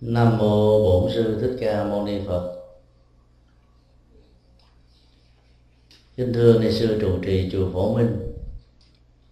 [0.00, 2.56] Nam mô Bổn sư Thích Ca Mâu Ni Phật.
[6.16, 8.34] Kính thưa ni sư trụ trì chùa Phổ Minh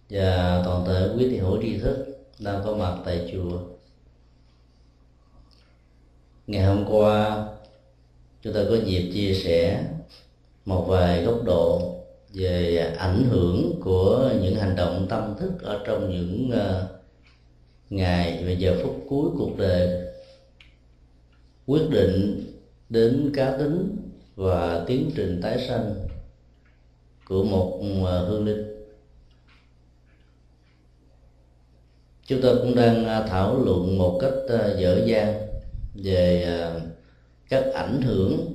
[0.09, 2.05] và toàn thể quý thiện hữu tri thức
[2.39, 3.59] đang có mặt tại chùa.
[6.47, 7.45] Ngày hôm qua,
[8.41, 9.83] chúng ta có dịp chia sẻ
[10.65, 11.95] một vài góc độ
[12.33, 16.87] về ảnh hưởng của những hành động tâm thức ở trong những ờ,
[17.89, 20.08] ngày và giờ phút cuối cuộc đời
[21.69, 22.43] quyết định
[22.89, 23.97] đến cá tính
[24.35, 25.93] và tiến trình tái sanh
[27.27, 28.65] của một à, hương linh.
[32.25, 35.33] Chúng ta cũng đang à, thảo luận một cách à, dở dang
[35.93, 36.45] về
[37.49, 38.53] các ảnh hưởng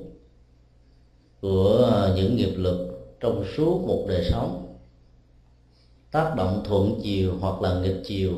[1.41, 2.87] của những nghiệp lực
[3.19, 4.77] trong suốt một đời sống,
[6.11, 8.31] tác động thuận chiều hoặc là nghịch chiều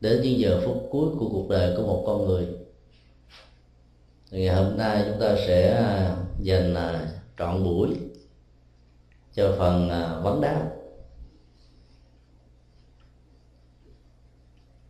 [0.00, 2.63] đến những giờ phút cuối của cuộc đời của một con người
[4.30, 7.08] ngày hôm nay chúng ta sẽ à, dành à,
[7.38, 7.88] trọn buổi
[9.34, 10.70] cho phần à, vấn đáp.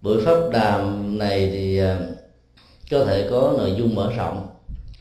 [0.00, 1.80] Buổi pháp đàm này thì
[2.90, 4.48] có thể có nội dung mở rộng,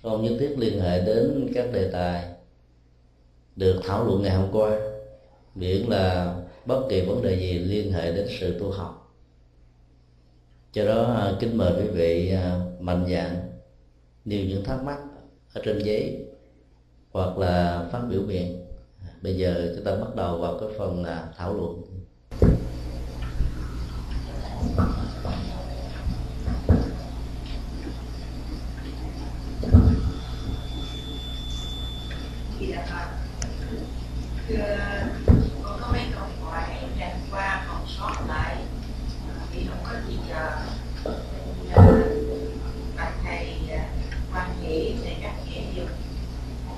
[0.04, 2.26] không nhất thiết liên hệ đến các đề tài
[3.56, 4.72] được thảo luận ngày hôm qua,
[5.56, 9.16] miễn là bất kỳ vấn đề gì liên hệ đến sự tu học.
[10.74, 12.36] Cho đó kính mời quý vị
[12.80, 13.53] mạnh dạn
[14.26, 14.98] nêu những thắc mắc
[15.54, 16.26] ở trên giấy
[17.12, 18.66] hoặc là phát biểu miệng.
[19.22, 21.84] Bây giờ chúng ta bắt đầu vào cái phần là thảo luận.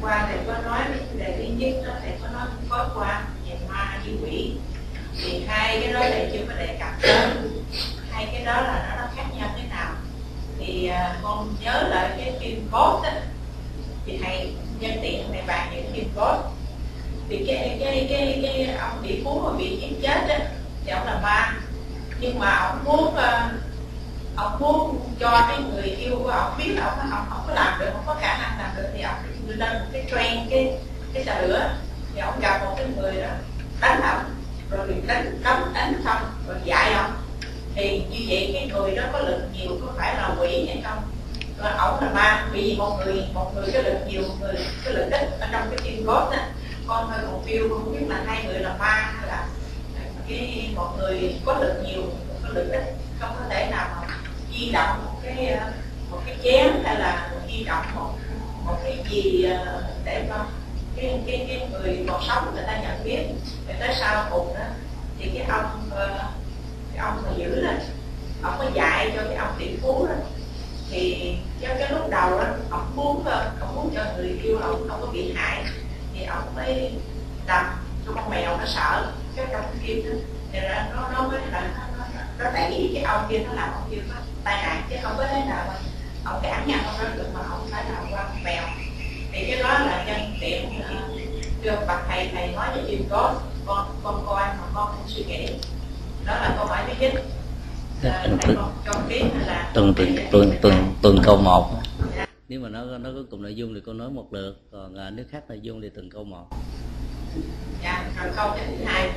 [0.06, 3.24] Qua thầy có nói về chủ đề thứ nhất đó thầy có nói có qua
[3.50, 4.56] về ma như quỷ.
[5.18, 7.64] Thì hai cái đó thầy chưa có đề cập đến.
[8.12, 9.92] Hai cái đó là nó, nó khác nhau thế nào?
[10.60, 13.12] Thì uh, con nhớ lại cái phim cốt á.
[14.06, 16.38] Thì thầy nhân tiện thầy bàn những phim cốt
[17.30, 20.40] thì cái cái cái cái ông tỷ phú mà bị giết chết á
[20.86, 21.54] thì ông là ma.
[22.20, 23.52] Nhưng mà ông muốn uh,
[24.36, 27.80] ông muốn cho cái người yêu của ông biết là ông ông không có làm
[27.80, 29.16] được không có khả năng làm được thì ông
[29.48, 30.78] người ta một cái trend, cái
[31.14, 31.70] cái xà lửa
[32.14, 33.30] thì ông gặp một cái người đó,
[33.82, 34.24] đánh ông,
[34.72, 37.12] rồi đánh, cấm đánh xong rồi dạy ông.
[37.76, 41.04] Thì như vậy cái người đó có lực nhiều, có phải là quỷ hay không?
[41.58, 44.56] Rồi ổng là ma, vì vì một người một người có lực nhiều, một người
[44.86, 45.30] có lực ít.
[45.40, 46.50] Ở trong cái tim cốt á,
[46.88, 49.48] con hơi còn phiêu không biết là hai người là ma hay là
[50.30, 52.84] cái một người có lực nhiều, một có lực ít.
[53.20, 54.18] Không có thể nào mà
[54.54, 55.58] di động một cái
[56.12, 58.14] một cái chén hay là di động một
[58.66, 60.46] một cái gì ờ, để mà
[60.96, 63.26] cái cái cái người còn sống người ta nhận biết.
[63.68, 64.66] Để tới sau cùng đó
[65.20, 66.32] thì cái ông ờ,
[66.94, 67.80] cái ông mà giữ lên
[68.42, 70.16] ông có dạy cho cái ông tỷ phú đó.
[70.90, 74.88] Thì cho cái lúc đầu đó ông muốn ờ, ông muốn cho người yêu ông
[74.90, 75.64] không có bị hại.
[76.14, 76.92] Thì ông mới
[77.48, 77.66] làm
[78.06, 80.16] cho con mèo nó sợ cái trong kim đó
[80.52, 80.60] thì
[80.96, 84.02] nó nó mới là nó, nó, nó đẩy cái ông kia nó làm ông kia
[84.10, 85.74] nó tai nạn chứ không có thế nào mà
[86.24, 88.05] ông cản nhà không ra được mà ông phải làm
[89.36, 90.82] thì cái đó là nhân tiện
[91.62, 95.08] đưa uh, bậc thầy thầy nói với chim có con con coi mà con không
[95.08, 95.48] suy nghĩ.
[96.26, 97.14] Đó là câu hỏi thứ nhất.
[98.04, 98.28] Dạ,
[99.74, 101.72] từng từng từng từng từng câu một.
[102.18, 102.26] Dạ.
[102.48, 105.10] nếu mà nó nó có cùng nội dung thì con nói một lượt còn à,
[105.10, 106.46] nếu khác nội dung thì từng câu một.
[107.84, 109.10] Dạ rồi câu thứ hai.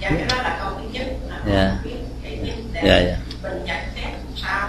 [0.00, 1.76] Dạ cái đó là câu thứ nhất là dạ.
[2.22, 3.16] cái nhất để dạ, dạ.
[3.42, 4.68] mình nhận xét sao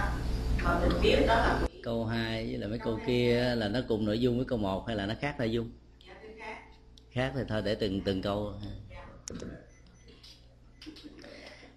[0.64, 4.06] mà mình biết đó là câu 2 với là mấy câu kia là nó cùng
[4.06, 5.70] nội dung với câu 1 hay là nó khác nội dung?
[6.08, 6.16] Dạ,
[7.12, 8.54] khác thì thôi để từng từng câu.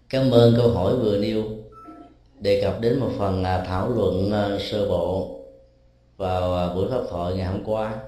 [0.09, 1.43] Cảm ơn câu hỏi vừa nêu.
[2.39, 5.39] Đề cập đến một phần là thảo luận ờ, sơ bộ
[6.17, 7.99] vào ờ, buổi pháp thoại ngày hôm qua.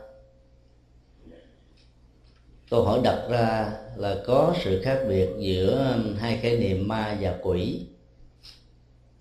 [2.69, 7.17] Câu hỏi đặt ra là có sự khác biệt giữa ờ, hai khái niệm ma
[7.21, 7.85] và quỷ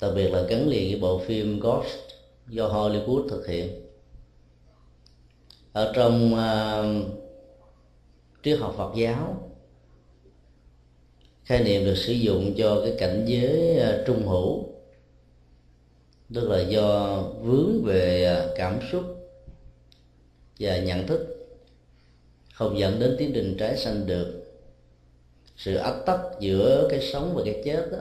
[0.01, 2.08] đặc biệt là gắn liền với bộ phim Ghost
[2.49, 3.89] do Hollywood thực hiện.
[5.73, 7.07] Ở trong uh,
[8.43, 9.51] triết học Phật giáo
[11.45, 14.69] khái niệm được sử dụng cho cái cảnh giới uh, trung hữu
[16.35, 19.03] tức là do vướng về uh, cảm xúc
[20.59, 21.35] và nhận thức
[22.55, 24.45] không dẫn đến tiến trình trái sanh được.
[25.57, 27.99] Sự ách tắc giữa cái sống và cái chết đó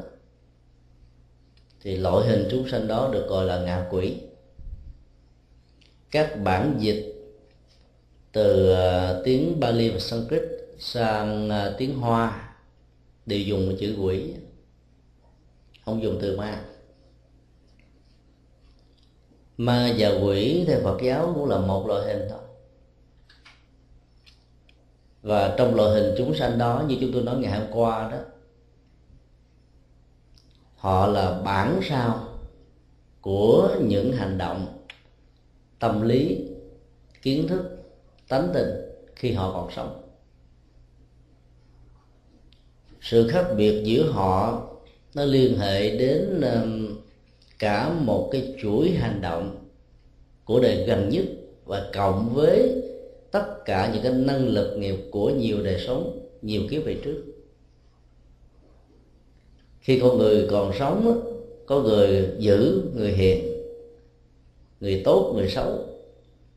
[1.82, 4.18] thì loại hình chúng sanh đó được gọi là ngạ quỷ
[6.12, 7.14] các bản dịch
[8.32, 10.42] từ ờ, tiếng Bali và Sanskrit
[10.80, 12.54] sang ờ, tiếng Hoa
[13.26, 14.34] đều dùng chữ quỷ,
[15.86, 16.64] không dùng từ ma.
[19.58, 22.40] Ma và quỷ theo Phật giáo cũng là một loại hình thôi.
[25.22, 28.18] Và trong loại hình chúng sanh đó, như chúng tôi nói ngày hôm qua đó,
[30.76, 32.28] họ là bản sao
[33.22, 34.78] của những hành động
[35.80, 36.38] tâm lý,
[37.22, 37.64] kiến thức,
[38.28, 38.70] tánh tình
[39.16, 40.02] khi họ còn sống.
[43.02, 44.64] Sự khác biệt giữa họ
[45.16, 46.98] nó liên hệ đến um,
[47.60, 49.66] cả một cái chuỗi hành động
[50.46, 51.26] của đời gần nhất
[51.66, 52.82] và cộng với
[53.32, 57.24] tất cả những cái năng lực nghiệp của nhiều đời sống, nhiều kiếp về trước.
[59.80, 61.22] Khi con người còn sống
[61.66, 63.47] có người giữ, người hiền
[64.80, 65.80] người tốt, người xấu,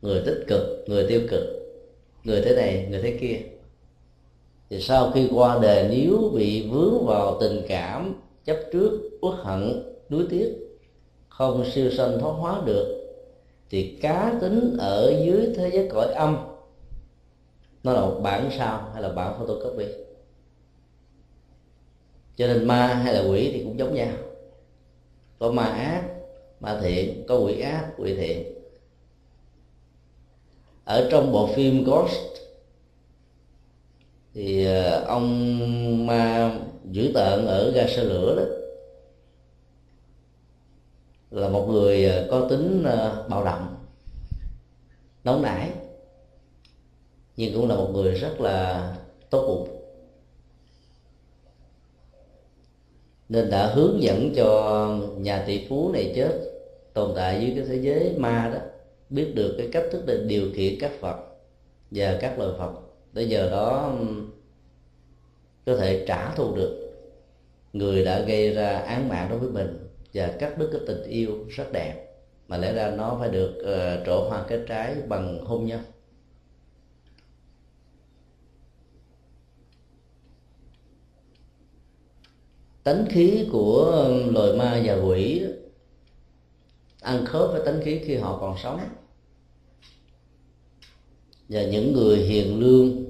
[0.02, 1.43] người tích cực, người tiêu cực,
[2.25, 3.40] người thế này, người thế kia.
[4.70, 8.14] Thì sau khi qua đời, nếu bị vướng vào tình cảm,
[8.44, 10.55] chấp trước, uất hận, nuối tiếc,
[11.28, 12.96] không siêu sanh thoát hóa được,
[13.70, 16.37] thì cá tính ở dưới thế giới cõi âm,
[17.82, 19.84] nó là một bản sao hay là bản photocopy?
[22.37, 24.12] Cho nên ma hay là quỷ thì cũng giống nhau.
[25.38, 26.10] Có ma ác
[26.61, 28.55] ma thiện, có quỷ ác, quỷ thiện.
[30.85, 32.21] Ở trong bộ phim Ghost,
[34.35, 36.53] thì ờ, ông ma
[36.85, 38.43] dữ tợn ở ga xe lửa đó,
[41.31, 43.77] là một người ờ, có tính ờ, bạo động,
[45.25, 45.71] nóng nảy,
[47.37, 48.93] nhưng cũng là một người rất là
[49.31, 49.77] tốt bụng.
[53.29, 56.50] Nên đã hướng dẫn cho nhà tỷ phú này chết
[56.95, 58.61] tồn tại dưới cái thế giới ma đó
[59.11, 61.17] biết được cái cách thức để điều khiển các phật
[61.91, 62.73] và các loài phật.
[63.15, 63.95] Tới giờ đó
[65.67, 66.93] có thể trả thù được
[67.73, 71.45] người đã gây ra án mạng đối với mình và cắt đứt cái tình yêu
[71.49, 72.07] rất đẹp.
[72.49, 75.81] Mà lẽ ra nó phải được uh, trổ hoa kết trái bằng hôn nhân.
[82.83, 85.45] Tánh khí của loài ma và quỷ
[87.31, 88.81] khớp với tánh khí khi họ còn sống.
[91.49, 93.05] Và những người hiền lương,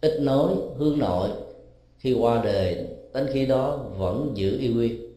[0.00, 1.30] ít nói, hướng nội,
[1.98, 5.12] khi qua đời tánh khí đó vẫn giữ y nguyên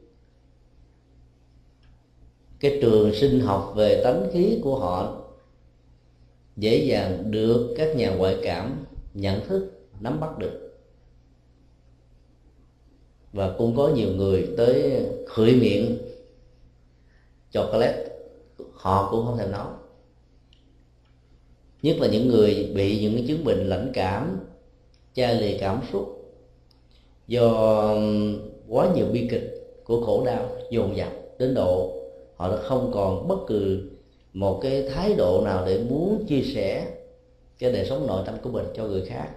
[2.60, 5.22] cái trường sinh học về tánh khí của họ
[6.57, 10.72] dễ dàng được các nhà ngoại cảm nhận thức, nắm bắt được.
[13.34, 15.98] Và cũng có nhiều người tới khởi miệng
[17.52, 18.15] chocolate
[18.86, 19.68] họ cũng không thèm nói.
[21.82, 24.40] Nhất là những người bị những cái chứng bệnh lãnh cảm,
[25.14, 26.34] chai lì cảm xúc,
[27.28, 27.50] do
[28.68, 31.10] quá nhiều bi kịch của khổ đau, dồn dập
[31.40, 31.94] đến độ
[32.36, 33.90] họ đã không còn bất cứ
[34.34, 36.88] một cái thái độ nào để muốn chia sẻ
[37.60, 39.30] cái đời sống nội tâm của mình cho người khác.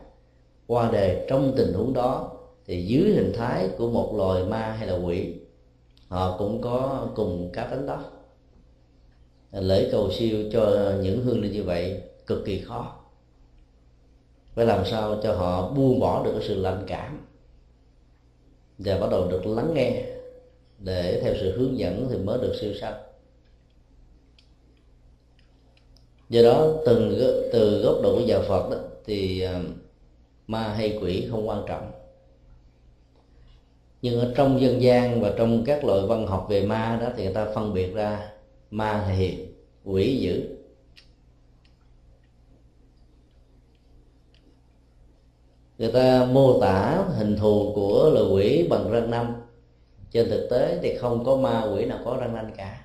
[0.67, 2.31] Qua đề trong tình huống đó
[2.67, 5.35] thì dưới hình thái của một loài ma hay là quỷ,
[6.09, 8.05] họ cũng có cùng cá tính đó
[9.53, 12.95] lễ cầu siêu cho những hương linh như vậy cực kỳ khó.
[14.55, 17.27] Phải làm sao cho họ buông bỏ được cái sự lạnh cảm
[18.79, 20.03] và bắt đầu được lắng nghe
[20.79, 22.95] để theo sự hướng dẫn thì mới được siêu sanh.
[26.29, 29.61] Do đó từ từ góc độ của giáo phật đó thì à,
[30.47, 31.93] ma hay quỷ không quan trọng.
[34.03, 37.25] Nhưng ở trong dân gian và trong các loại văn học về ma đó thì
[37.25, 38.33] người ta phân biệt ra
[38.71, 39.53] ma hiền
[39.85, 40.57] quỷ dữ.
[45.79, 49.43] Người ta mô tả hình thù của loài quỷ bằng răng nanh.
[50.11, 52.85] Trên thực tế thì không có ma quỷ nào có răng nanh cả.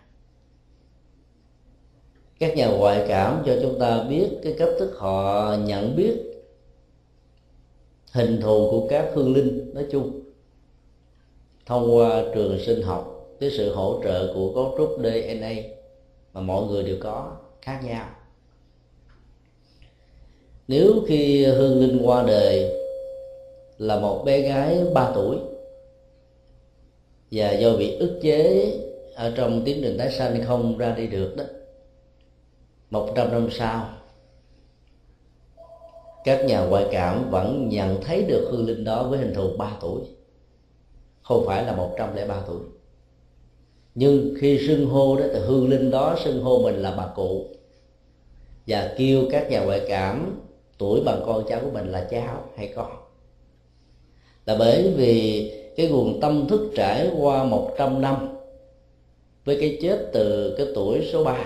[2.40, 6.18] Các nhà ngoại cảm cho chúng ta biết cái cách thức họ nhận biết
[8.12, 10.22] hình thù của các hương linh nói chung
[11.66, 13.13] thông qua trường sinh học
[13.44, 15.54] cái sự hỗ trợ của cấu trúc DNA
[16.34, 18.10] mà mọi người đều có khác nhau.
[20.68, 22.72] Nếu khi hương linh qua đời
[23.78, 25.38] là một bé gái 3 tuổi
[27.32, 28.72] và do bị ức chế
[29.16, 31.44] ở trong tiến trình tái sanh không ra đi được đó,
[32.90, 33.90] một trăm năm sau,
[36.24, 39.78] các nhà ngoại cảm vẫn nhận thấy được hương linh đó với hình thù 3
[39.82, 40.02] tuổi,
[41.22, 42.60] không phải là 103 tuổi
[43.96, 47.48] nhưng khi xưng hô đó, thì hương linh đó xưng hô mình là bà cụ.
[48.68, 50.40] Và kêu các nhà ngoại cảm,
[50.78, 52.92] tuổi bằng con cháu của mình là cháu hay con?
[54.46, 58.38] Là bởi vì cái nguồn tâm thức trải qua 100 năm
[59.46, 61.46] với cái chết từ cái tuổi số 3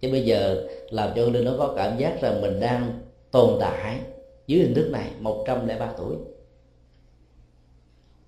[0.00, 3.00] chứ bây giờ làm cho linh nó có cảm giác rằng mình đang
[3.30, 3.98] tồn tại
[4.46, 6.16] dưới hình thức này 103 tuổi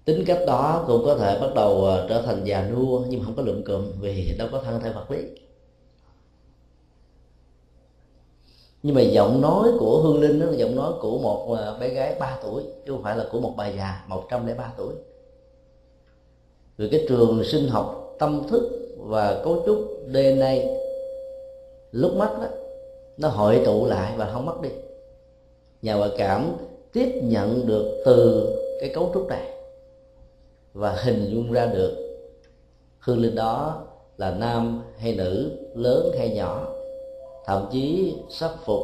[0.06, 3.26] tính cách đó cũng có thể bắt đầu ờ, trở thành già nua, nhưng mà
[3.26, 5.18] không có lượng cụm vì đâu có thân thể vật lý.
[8.82, 11.88] Nhưng mà giọng nói của hương linh đó là giọng nói của một ờ, bé
[11.88, 14.94] gái 3 tuổi, chứ không phải là của một bà già 103 tuổi.
[16.76, 20.54] Vì cái trường sinh học tâm thức và cấu trúc DNA
[21.92, 22.48] lúc mất đó
[23.16, 24.70] nó hội tụ lại và không mất đi.
[25.82, 26.56] Nhà ngoại cảm
[26.92, 28.46] tiếp nhận được từ
[28.80, 29.55] cái cấu trúc này
[30.76, 31.96] và hình dung ra được.
[32.98, 33.84] Hương linh đó
[34.16, 36.68] là nam hay nữ, lớn hay nhỏ,
[37.46, 38.82] thậm chí sắc phục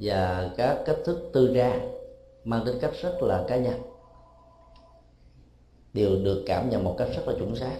[0.00, 1.92] và các cách thức tư trang
[2.44, 3.80] mang tính cách rất là cá nhân.
[5.92, 7.76] Đều được cảm nhận một cách rất là chuẩn xác.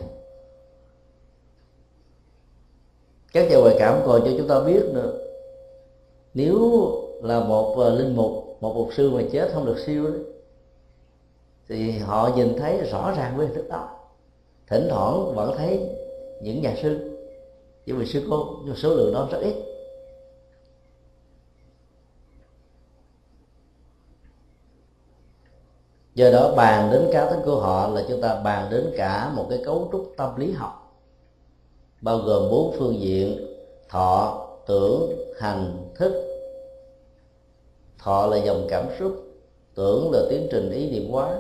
[3.32, 5.12] Các nhà ngoại cảm còn cho chúng ta biết nữa,
[6.34, 6.58] nếu
[7.22, 10.20] là một ờ, linh mục, một mục sư mà chết không được siêu đấy
[11.70, 13.88] thì họ nhìn thấy rõ ràng với hình thức đó.
[14.66, 15.80] Thỉnh thoảng vẫn thấy
[16.42, 17.18] những nhà sư,
[17.86, 19.54] những vị sư cô, nhưng số lượng đó rất ít.
[26.14, 29.46] Do đó bàn đến cá tính của họ là chúng ta bàn đến cả một
[29.50, 31.02] cái cấu trúc tâm lý học,
[32.00, 33.46] bao gồm bốn phương diện
[33.88, 36.26] thọ, tưởng, hành, thức.
[37.98, 39.12] Thọ là dòng cảm xúc,
[39.74, 41.38] tưởng là tiến trình ý niệm hóa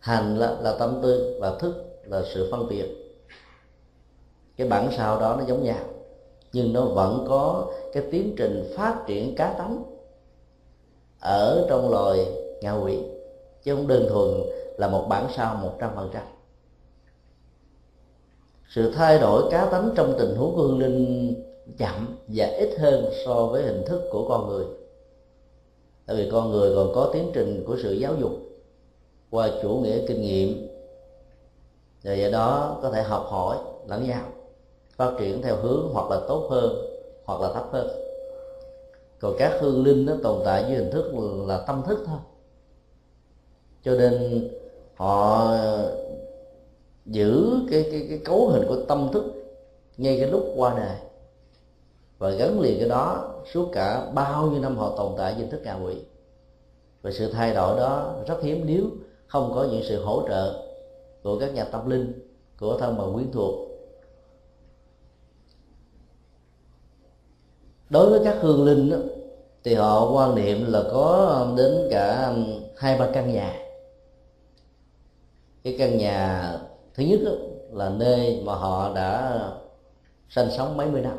[0.00, 2.86] hành là, là tâm tư và thức là sự phân biệt.
[4.56, 5.84] Cái bản sao đó nó giống nhau
[6.52, 9.84] nhưng nó vẫn có cái tiến trình phát triển cá tánh
[11.20, 12.26] ở trong loài
[12.60, 12.98] ngạ quỷ
[13.62, 14.28] chứ không đơn thuần
[14.78, 16.22] là một bản sao một trăm phần trăm.
[18.68, 21.34] Sự thay đổi cá tánh trong tình huống của hương linh
[21.78, 24.64] chậm và ít hơn so với hình thức của con người.
[26.06, 28.49] Tại vì con người còn có tiến trình của sự giáo dục
[29.30, 30.68] qua chủ nghĩa kinh nghiệm.
[32.02, 33.56] Và do đó có thể học hỏi,
[33.88, 34.22] lẫn nhau,
[34.96, 36.76] phát triển theo hướng hoặc là tốt hơn,
[37.24, 37.88] hoặc là thấp hơn.
[39.18, 41.12] Còn các hương linh nó tồn tại dưới hình thức
[41.46, 42.18] là tâm thức thôi.
[43.84, 44.48] Cho nên
[44.94, 45.54] họ
[47.06, 49.24] giữ cái cái cái cấu hình của tâm thức
[49.96, 50.96] ngay cái lúc qua đời.
[52.18, 55.60] Và gắn liền cái đó suốt cả bao nhiêu năm họ tồn tại dưới thức
[55.64, 55.96] ngạ quỷ.
[57.02, 58.62] Và sự thay đổi đó rất hiếm.
[58.66, 58.84] Nếu
[59.30, 60.66] không có những sự hỗ trợ
[61.22, 62.12] của các nhà tâm linh
[62.60, 63.54] của thân bằng quyến thuộc.
[67.90, 68.96] Đối với các hương linh đó,
[69.64, 73.58] thì họ quan niệm là có đến cả um, hai ba căn nhà.
[75.62, 76.52] Cái căn nhà
[76.94, 77.32] thứ nhất đó,
[77.72, 79.40] là nơi mà họ đã
[80.28, 81.18] sinh sống mấy mươi năm.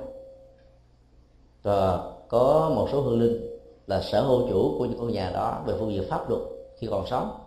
[1.64, 5.64] Và có một số hương linh là sở hữu chủ của những ngôi nhà đó
[5.66, 6.42] về phương diện pháp luật
[6.78, 7.41] khi còn sống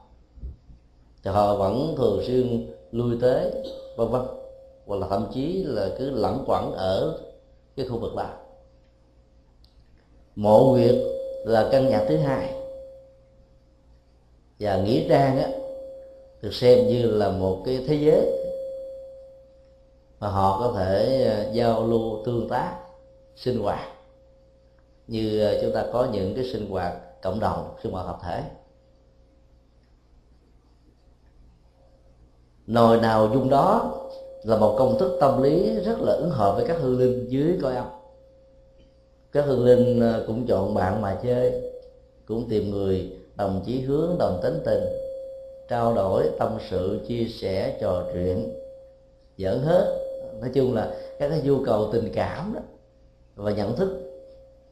[1.24, 3.50] thì họ vẫn thường xuyên lui tới,
[3.96, 4.22] vân vân.
[4.86, 7.18] Hoặc là thậm chí là cứ lẩn quẩn ở
[7.76, 8.26] cái khu vực đó.
[10.36, 10.94] Mộ nguyệt
[11.44, 12.54] là căn nhà thứ hai.
[14.60, 15.48] Và nghĩa trang á,
[16.42, 18.40] được xem như là một cái thế giới
[20.20, 22.78] mà họ có thể à, giao lưu tương tác,
[23.36, 23.88] sinh hoạt.
[25.06, 28.42] Như à, chúng ta có những cái sinh hoạt cộng đồng, sinh hoạt tập thể.
[32.66, 34.00] Nồi nào dung đó
[34.42, 37.58] là một công thức tâm lý rất là ứng hợp với các hương linh dưới
[37.62, 37.86] coi âm.
[39.32, 41.52] Các hương linh ờ, cũng chọn bạn mà chơi
[42.26, 44.84] cũng tìm người đồng chí hướng đồng tính tình
[45.68, 48.54] trao đổi tâm sự chia sẻ trò chuyện
[49.38, 50.00] giỡn hết.
[50.40, 52.60] Nói chung là các cái nhu cầu tình cảm đó
[53.36, 53.88] và nhận thức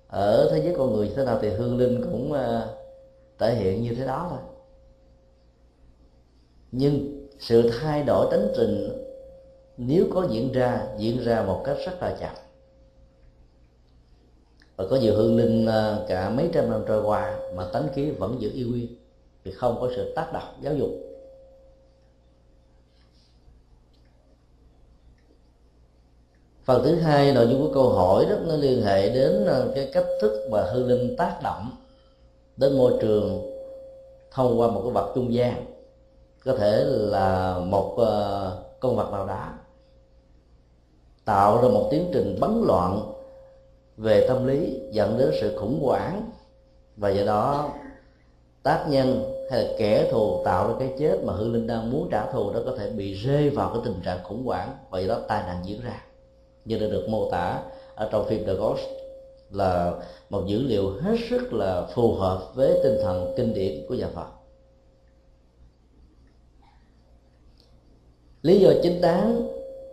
[0.08, 2.38] ở thế giới con người như thế nào thì hương linh cũng uh,
[3.38, 4.38] thể hiện như thế đó thôi.
[6.72, 9.04] Nhưng sự thay đổi tính trình
[9.76, 12.34] nếu có diễn ra diễn ra một cách rất là chậm.
[14.76, 18.10] Và có nhiều hương linh à, cả mấy trăm năm trôi qua mà tánh khí
[18.10, 18.96] vẫn giữ y nguyên
[19.44, 20.90] vì không có sự tác động giáo dục.
[26.64, 29.90] Phần thứ hai, nội dung của câu hỏi đó, nó liên hệ đến à, cái
[29.92, 31.70] cách thức mà hương linh tác động
[32.56, 33.42] đến môi trường
[34.30, 35.81] thông qua một cái vật trung gian
[36.44, 39.48] có thể là một ờ, con vật nào đó
[41.24, 43.12] tạo ra một tiến trình bấn loạn
[43.96, 46.30] về tâm lý, dẫn đến sự khủng hoảng.
[46.96, 47.70] Và do đó,
[48.62, 52.08] tác nhân hay là kẻ thù tạo ra cái chết mà hư linh đang muốn
[52.10, 54.68] trả thù đó có thể bị rơi vào cái tình trạng khủng hoảng.
[54.90, 56.04] Và do đó tai nạn diễn ra.
[56.64, 57.62] Như đã được mô tả
[57.94, 58.80] ở trong phim The Ghost
[59.50, 59.92] là
[60.30, 64.08] một dữ liệu hết sức là phù hợp với tinh thần kinh điển của nhà
[64.14, 64.26] Phật.
[68.42, 69.48] Lý do chính đáng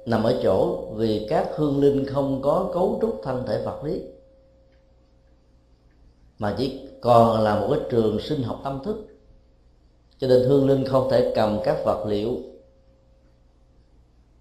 [0.05, 4.01] nằm ở chỗ vì các hương linh không có cấu trúc thân thể vật lý,
[6.39, 9.07] mà chỉ còn là một cái trường sinh học tâm thức.
[10.17, 12.37] Cho nên hương linh không thể cầm các vật liệu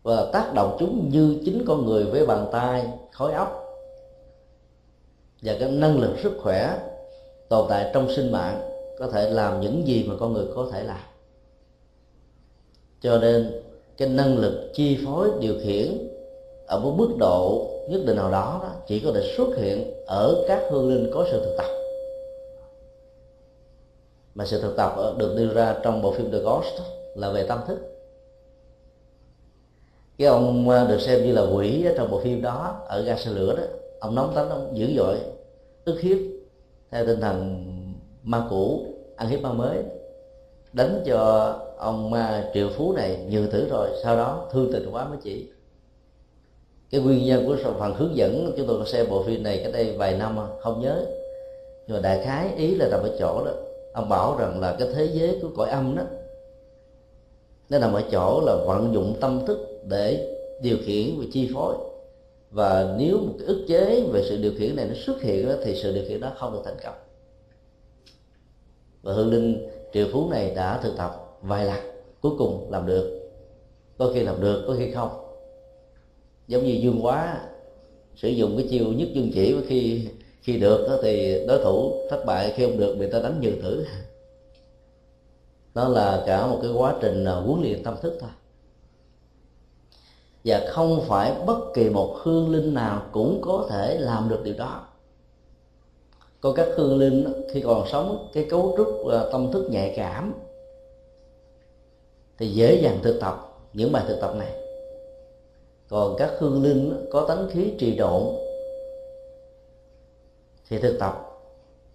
[0.03, 3.65] và tác động chúng như chính con người với bàn tay khối óc
[5.43, 6.79] và cái năng lực sức khỏe
[7.49, 10.83] tồn tại trong sinh mạng có thể làm những gì mà con người có thể
[10.83, 11.01] làm.
[13.01, 13.63] Cho nên
[13.99, 16.09] cái năng lực chi phối điều khiển
[16.67, 20.45] ở một mức độ nhất định nào đó, đó chỉ có thể xuất hiện ở
[20.49, 21.67] các hương linh có sự thực tập.
[24.35, 26.81] Mà sự thực tập được đưa ra trong bộ phim The Ghost
[27.15, 27.79] là về tâm thức.
[30.19, 33.31] Cái ông à, được xem như là quỷ trong bộ phim đó ở ga xe
[33.31, 33.63] lửa đó
[34.01, 35.17] ông nóng tính ông dữ dội
[35.85, 36.19] ức hiếp
[36.91, 37.65] theo tinh thần
[38.23, 38.87] ma cũ
[39.17, 39.79] ăn hiếp ma mới
[40.73, 45.09] đánh cho ông à, triệu phú này nhiều thử rồi sau đó thương tình quá
[45.09, 45.49] mới chỉ.
[46.91, 49.73] Cái nguyên nhân của phần hướng dẫn chúng tôi có xem bộ phim này cách
[49.73, 51.07] đây vài năm không nhớ.
[51.87, 53.53] Nhưng mà đại khái ý là nằm ở chỗ đó.
[53.93, 56.03] Ông bảo rằng là cái thế giới của cõi âm đó
[57.69, 61.77] nó nằm ở chỗ là vận dụng tâm thức để điều khiển và chi phối.
[62.51, 65.55] Và nếu một cái ức chế về sự điều khiển này nó xuất hiện đó,
[65.65, 66.95] thì sự điều khiển đó không được thành công.
[69.03, 71.79] Và hương linh triệu phú này đã thực tập vài lần
[72.21, 73.31] cuối cùng làm được.
[73.99, 75.11] Có khi làm được, có khi không.
[76.47, 77.41] Giống như dương quá
[78.17, 80.09] sử dụng cái chiêu nhất dương chỉ khi
[80.43, 83.85] khi được thì đối thủ thất bại, khi không được người ta đánh nhường thử.
[85.75, 88.31] Đó là cả một cái quá trình à, huấn luyện tâm thức thôi.
[90.45, 94.55] Và không phải bất kỳ một hương linh nào cũng có thể làm được điều
[94.59, 94.87] đó.
[96.41, 100.35] Có các hương linh khi còn sống, cái cấu trúc à, tâm thức nhạy cảm
[102.39, 104.53] thì dễ dàng thực tập những bài thực tập này.
[105.89, 108.23] Còn các hương linh có tánh khí trì độn,
[110.71, 111.25] thì thực tập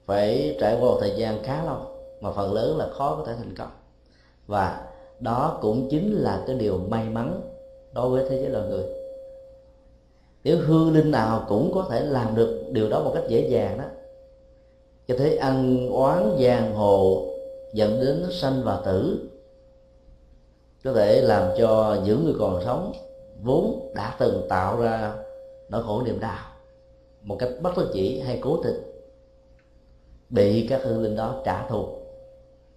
[0.05, 1.77] phải trải qua một thời gian khá lâu,
[2.21, 3.71] mà phần lớn là khó có thể thành công.
[4.47, 7.41] Và đó cũng chính là cái điều may mắn
[7.93, 8.83] đối với thế giới loài người.
[10.43, 13.77] Nếu hương linh nào cũng có thể làm được điều đó một cách dễ dàng
[13.77, 13.83] đó
[15.07, 17.25] cho thấy ăn oán giang hồ
[17.73, 19.29] dẫn đến sanh và tử
[20.83, 22.93] có thể làm cho những người còn sống
[23.43, 25.13] vốn đã từng tạo ra
[25.69, 26.53] nỗi khổ niềm đau
[27.23, 28.83] một cách bất đắc chỉ hay cố tình,
[30.29, 31.85] bị các hương linh đó trả thù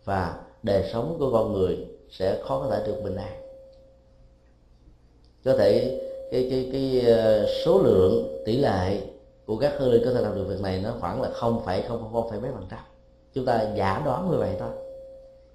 [0.04, 3.42] và đời sống của con người sẽ khó có thể được bình an.
[5.44, 8.98] Có thể cái cái cái ờ, số lượng tỷ lệ
[9.46, 11.82] của các hương linh có thể làm được việc này nó khoảng là không phải
[11.88, 12.80] không không phải mấy phần trăm.
[13.32, 14.70] Chúng ta giả đoán như vậy thôi.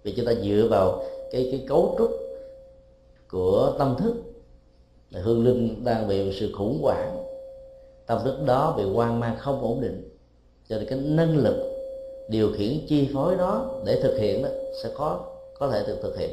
[0.04, 2.12] Vì chúng ta dựa vào cái cái cấu trúc
[3.32, 4.16] của tâm thức.
[5.12, 7.26] Là hương linh đang bị sự khủng hoảng.
[8.06, 10.18] Tâm thức đó bị hoang mang không ổn định.
[10.70, 11.72] Cho nên cái năng lực
[12.30, 14.50] điều khiển chi phối đó để thực hiện đó
[14.84, 15.20] sẽ có
[15.60, 16.30] có thể được thực hiện.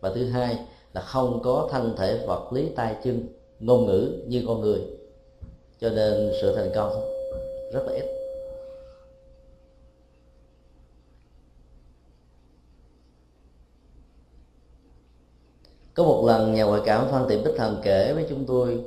[0.00, 0.58] Và thứ hai
[0.94, 3.26] là không có thân thể vật lý tay chân,
[3.60, 4.80] ngôn ngữ như con người.
[5.80, 6.92] Cho nên sự thành công
[7.72, 8.17] rất là ít.
[15.98, 18.84] Có một lần nhà ngoại cảm phan tiệm bích thần kể với chúng tôi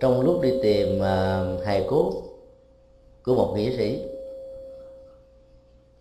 [0.00, 2.12] trong lúc đi tìm à, hài cốt
[3.24, 4.02] của một nghĩa sĩ,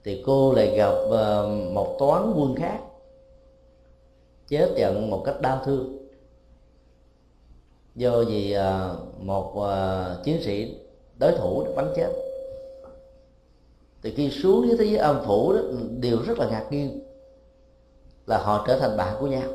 [0.03, 1.41] thì cô lại gặp à,
[1.71, 2.79] một toán quân khác
[4.47, 5.97] chết trận một cách đau thương.
[7.95, 9.53] Do vì à, một
[10.23, 10.75] chiến sĩ
[11.19, 12.09] đối thủ bắn chết.
[14.03, 15.59] Thì khi xuống dưới thế giới âm phủ đó
[15.99, 17.06] đều rất là ngạc nhiên
[18.27, 19.49] là họ trở thành bạn của nhau.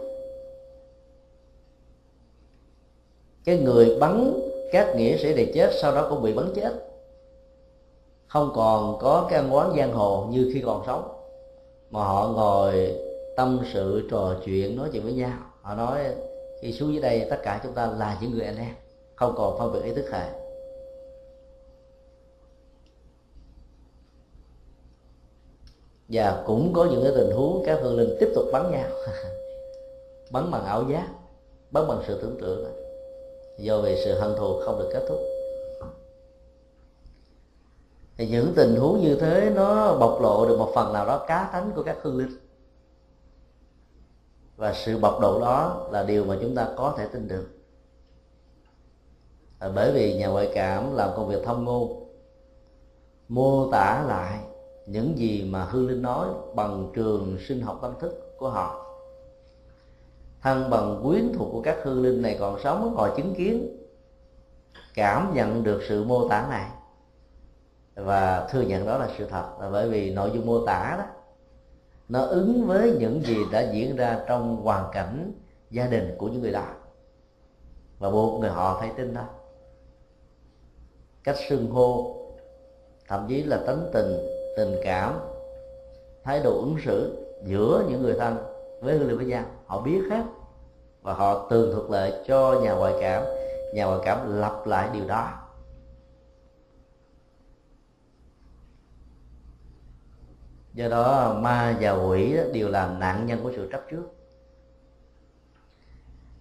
[3.44, 4.40] Cái người bắn
[4.72, 6.72] các nghĩa sĩ này chết, sau đó cũng bị bắn chết.
[8.28, 11.08] Không còn có cái ăn quán giang hồ như khi còn sống,
[11.90, 12.96] mà họ ngồi
[13.36, 15.38] tâm sự, trò chuyện, nói chuyện với nhau.
[15.62, 16.04] Họ nói,
[16.60, 18.74] khi xuống dưới đây, tất cả chúng ta là những người anh em,
[19.14, 20.41] không còn phân biệt ý thức hệ
[26.12, 28.90] và cũng có những cái tình huống các hương linh tiếp tục bắn nhau.
[30.30, 31.08] Bắn bằng ảo giác,
[31.70, 32.64] bắn bằng sự tưởng tượng.
[33.58, 35.18] Do vì sự hận thù không được kết thúc.
[38.16, 41.50] Thì những tình huống như thế nó bộc lộ được một phần nào đó cá
[41.52, 42.38] tánh của các hương linh.
[44.56, 47.46] Và sự bộc lộ đó là điều mà chúng ta có thể tin được.
[49.74, 52.08] Bởi vì nhà ngoại cảm làm công việc thông ngôn
[53.28, 54.38] mô tả lại
[54.86, 58.86] những gì mà hương linh nói bằng trường sinh học tâm thức của họ.
[60.42, 63.76] Thân bằng quyến thuộc của các hương linh này còn sống còn chứng kiến,
[64.94, 66.70] cảm nhận được sự mô tả này.
[67.94, 71.04] Và thừa nhận đó là sự thật, là bởi vì nội dung mô tả đó,
[72.08, 75.32] nó ứng với những gì đã diễn ra trong hoàn cảnh
[75.70, 76.66] gia đình của những người đó
[77.98, 79.24] và buộc người họ phải tin đó.
[81.24, 82.16] Cách xưng hô,
[83.08, 85.18] thậm chí là tánh tình tình cảm,
[86.24, 88.36] thái độ ứng xử giữa những người thân
[88.80, 90.22] với hương liệu với nhau họ biết hết
[91.02, 93.22] và họ tường thuật lại cho nhà ngoại cảm.
[93.74, 95.30] Nhà ngoại cảm lặp lại điều đó.
[100.74, 104.02] Do đó, ma và quỷ đều là nạn nhân của sự chấp trước.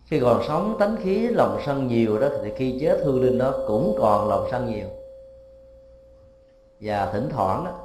[0.06, 3.54] Khi còn sống, tánh khí, lòng sân nhiều đó, thì khi chết, hương linh đó
[3.68, 4.88] cũng còn lòng sân nhiều.
[6.80, 7.81] Và thỉnh thoảng đó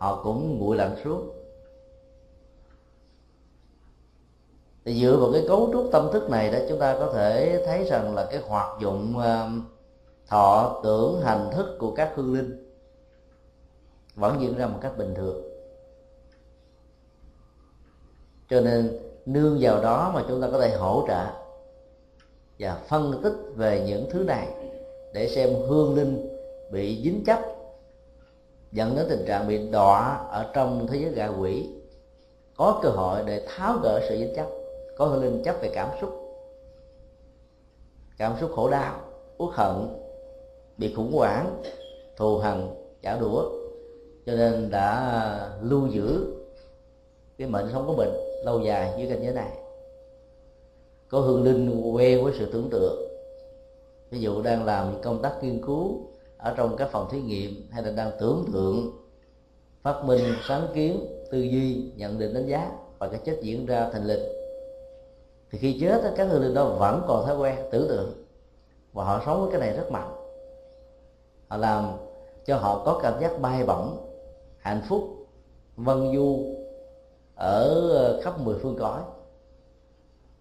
[0.00, 1.30] họ cũng nguội lạnh xuống
[4.84, 7.84] thì dựa vào cái cấu trúc tâm thức này đó, chúng ta có thể thấy
[7.84, 9.48] rằng là cái hoạt dụng ờ,
[10.28, 12.66] thọ tưởng hành thức của các hương linh
[14.14, 15.42] vẫn diễn ra một cách bình thường.
[18.50, 21.26] Cho nên nương vào đó mà chúng ta có thể hỗ trợ
[22.58, 24.48] và phân tích về những thứ này
[25.14, 26.28] để xem hương linh
[26.70, 27.59] bị dính chấp
[28.72, 31.68] dẫn đến tình trạng bị đọa ở trong thế giới gà quỷ.
[32.56, 34.46] Có cơ hội để tháo gỡ sự dính chấp
[34.96, 36.10] có hương linh chấp về cảm xúc.
[38.18, 39.00] Cảm xúc khổ đau,
[39.38, 39.88] uất hận,
[40.76, 41.62] bị khủng hoảng,
[42.16, 42.68] thù hằn
[43.02, 43.50] trả đũa.
[44.26, 46.34] Cho nên đã lưu giữ
[47.38, 48.10] cái mệnh sống của mình
[48.44, 49.50] lâu dài dưới cảnh giới này.
[51.08, 53.10] Có hương linh quen với sự tưởng tượng.
[54.10, 56.09] Ví dụ đang làm công tác nghiên cứu
[56.42, 58.90] ở trong các phòng thí nghiệm hay là đang tưởng tượng,
[59.82, 63.90] phát minh, sáng kiến, tư duy, nhận định, đánh giá và cái chết diễn ra
[63.92, 64.22] thành lịch.
[65.50, 68.24] Thì khi chết các hương linh đó vẫn còn thói quen tưởng tượng
[68.92, 70.12] và họ sống với cái này rất mạnh.
[71.48, 71.92] Họ làm
[72.46, 73.96] cho họ có cảm giác bay bổng,
[74.58, 75.02] hạnh phúc,
[75.76, 76.56] vân du
[77.34, 79.02] ở ờ, khắp mười phương cõi.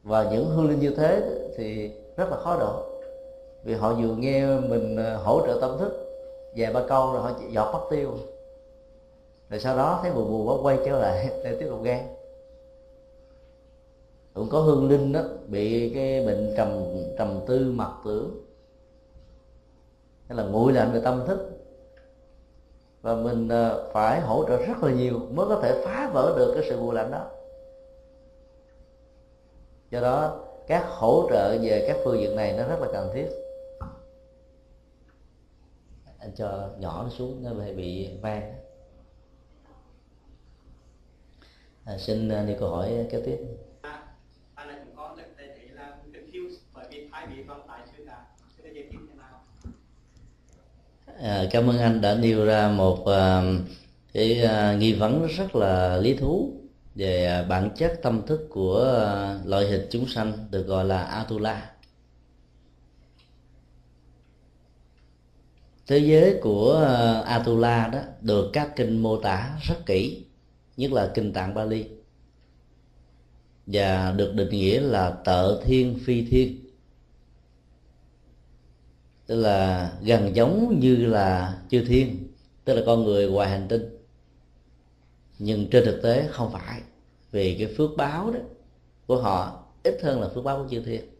[0.03, 1.21] Và những hương linh như thế
[1.57, 2.88] thì rất là khó độ
[3.63, 5.91] vì họ vừa nghe mình ờ, hỗ trợ tâm thức
[6.55, 8.13] vài ba câu rồi họ dọt mất tiêu.
[9.49, 11.99] Rồi sau đó thấy buồn buồn quá quay trở lại để tiếp tục gan
[14.39, 16.83] cũng có hương linh đó, bị cái bệnh trầm
[17.17, 18.45] trầm tư mặc tưởng.
[20.27, 21.49] Hay là nguội lạnh về tâm thức.
[23.01, 26.51] Và mình ờ, phải hỗ trợ rất là nhiều mới có thể phá vỡ được
[26.55, 27.25] cái sự nguội lạnh đó.
[29.91, 33.27] Do đó, các hỗ trợ về các phương diện này nó rất là cần thiết
[36.19, 38.53] anh cho nhỏ nó xuống nó bị bị vang.
[41.85, 43.37] À, xin à, đi câu hỏi kế tiếp.
[51.21, 53.07] À, cảm ơn anh đã nêu ra một uh,
[54.13, 56.51] cái uh, nghi vấn rất là lý thú
[56.95, 59.03] về uh, bản chất tâm thức của
[59.41, 61.71] uh, loại hình chúng sanh được gọi là Atula.
[65.89, 70.25] Thế giới của ờ, Atula đó được các kinh mô tả rất kỹ,
[70.77, 71.89] nhất là kinh Tạng Bali
[73.65, 76.59] và được định nghĩa là tợ thiên phi thiên.
[79.25, 82.27] Tức là gần giống như là chư thiên
[82.65, 83.81] tức là con người ngoài hành tinh.
[85.39, 86.81] Nhưng trên thực tế không phải
[87.31, 88.39] vì cái phước báo đó
[89.07, 91.18] của họ ít hơn là phước báo của chư thiên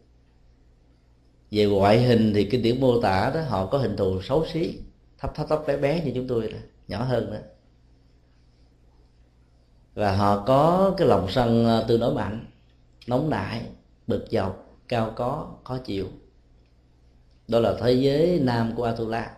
[1.50, 4.78] về ngoại hình thì kinh điển mô tả đó họ có hình thù xấu xí
[5.18, 6.58] thấp thấp thấp bé bé như chúng tôi đó,
[6.88, 7.38] nhỏ hơn đó.
[9.94, 12.46] Và họ có cái lòng sân ờ, tương đối mạnh
[13.06, 13.62] nóng nảy
[14.06, 16.08] bực dọc cao có khó chịu.
[17.48, 19.36] Đó là thế giới nam của Atula.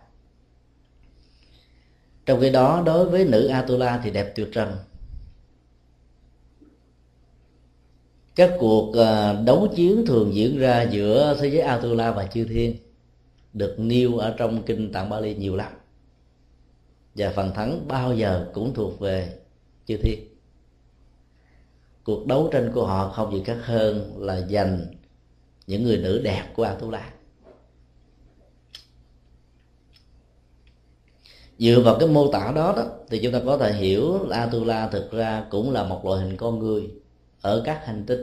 [2.26, 4.76] Trong khi đó đối với nữ Atula thì đẹp tuyệt trần.
[8.34, 12.76] Các cuộc à, đấu chiến thường diễn ra giữa thế giới Atula và chư thiên,
[13.52, 15.72] được nêu ở trong kinh Tạng Bali nhiều lắm.
[17.14, 19.38] Và phần thắng bao giờ cũng thuộc về
[19.86, 20.28] chư thiên.
[22.04, 24.86] Cuộc đấu tranh của họ không gì khác hơn là giành
[25.66, 27.12] những người nữ đẹp của Atula.
[31.58, 34.88] Dựa vào cái mô tả đó đó, thì chúng ta có thể hiểu là Atula
[34.88, 37.01] thực ra cũng là một loại hình con người
[37.42, 38.20] ở các hành tinh.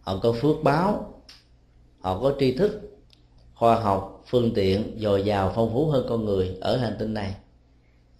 [0.00, 1.22] Họ có phước báo
[1.98, 2.80] họ có tri thức
[3.54, 7.34] khoa học phương tiện dồi dào phong phú hơn con người ở hành tinh này.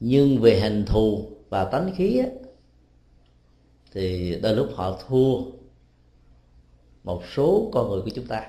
[0.00, 2.26] Nhưng về hình thù và tánh khí á,
[3.92, 5.42] thì đôi lúc họ thua
[7.04, 8.46] một số con người của chúng ta.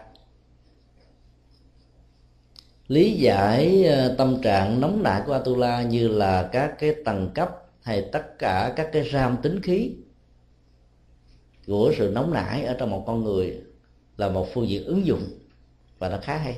[2.88, 7.50] Lý giải ờ, tâm trạng nóng nảy của Atula như là các cái tầng cấp
[7.82, 9.96] hay tất cả các cái ram tính khí
[11.72, 13.62] của sự nóng nảy ở trong một con người
[14.18, 15.24] là một phương diện ứng dụng
[16.00, 16.56] và nó khá hay.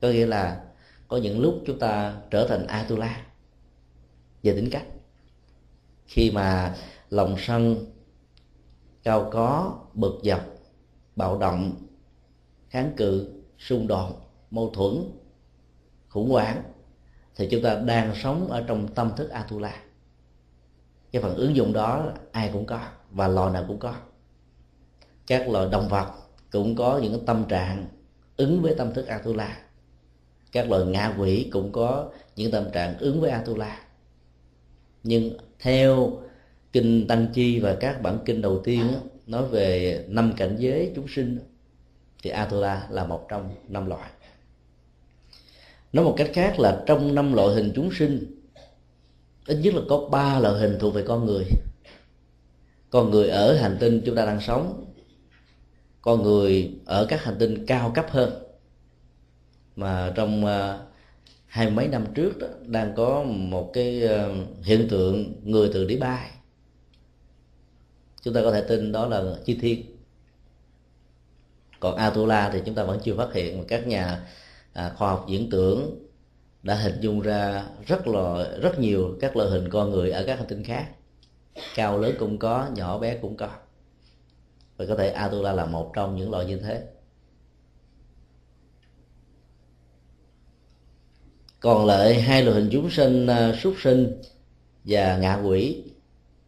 [0.00, 0.64] Có nghĩa là
[1.08, 3.26] có những lúc chúng ta trở thành Atula
[4.42, 4.86] về tính cách.
[6.06, 6.76] Khi mà
[7.10, 7.86] lòng sân
[9.02, 10.40] cao có, bực dọc,
[11.16, 11.72] bạo động,
[12.68, 15.04] kháng cự, xung đột, mâu thuẫn,
[16.08, 16.62] khủng hoảng,
[17.36, 19.82] thì chúng ta đang sống ở trong tâm thức atula
[21.12, 23.94] cái phần ứng dụng đó ai cũng có và lò nào cũng có
[25.26, 26.12] các loài động vật
[26.50, 27.86] cũng có những tâm trạng
[28.36, 29.58] ứng với tâm thức atula.
[30.52, 33.80] Các loài ngạ quỷ cũng có những tâm trạng ứng với atula.
[35.02, 36.18] Nhưng theo
[36.72, 38.86] kinh tăng chi và các bản kinh đầu tiên
[39.26, 41.38] nói về năm cảnh giới chúng sinh,
[42.22, 44.10] thì atula là một trong năm loại.
[45.92, 48.42] Nói một cách khác là trong năm loại hình chúng sinh,
[49.46, 51.44] ít nhất là có ba loại hình thuộc về con người.
[52.90, 54.91] Con người ở hành tinh chúng ta đang sống
[56.02, 58.32] con người ở các hành tinh cao cấp hơn.
[59.76, 60.80] Mà trong uh,
[61.46, 65.96] hai mấy năm trước đó, đang có một cái uh, hiện tượng người từ đi
[65.96, 66.30] bay.
[68.22, 69.96] Chúng ta có thể tin đó là chi thiên.
[71.80, 74.26] Còn Atula thì chúng ta vẫn chưa phát hiện các nhà
[74.72, 75.98] à, khoa học diễn tưởng
[76.62, 80.38] đã hình dung ra rất là rất nhiều các loại hình con người ở các
[80.38, 80.88] hành tinh khác.
[81.74, 83.48] Cao lớn cũng có nhỏ bé cũng có
[84.82, 86.82] và có thể Atula là một trong những loại như thế.
[91.60, 94.22] Còn lại hai loại hình chúng sinh à, súc sinh
[94.84, 95.84] và ngạ quỷ.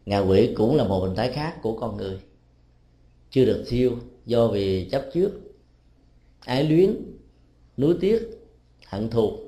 [0.06, 2.18] Ngạ quỷ cũng là một hình thái khác của con người.
[3.30, 5.30] Chưa được thiêu do vì chấp trước,
[6.40, 6.96] ái luyến,
[7.76, 8.22] nuối tiếc,
[8.86, 9.38] hận thù.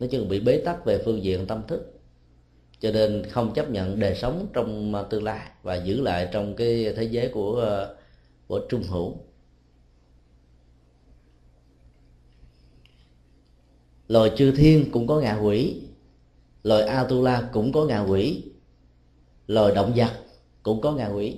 [0.00, 2.01] Nói chung bị bế tắc về phương diện tâm thức
[2.82, 6.56] cho nên không chấp nhận đời sống trong à, tương lai và giữ lại trong
[6.56, 7.86] cái thế giới của à,
[8.46, 9.16] của trung hữu.
[14.08, 15.82] Loài chư thiên cũng có ngạ quỷ,
[16.62, 18.44] loài atula cũng có ngạ quỷ,
[19.46, 20.10] loài động vật
[20.62, 21.36] cũng có ngạ quỷ.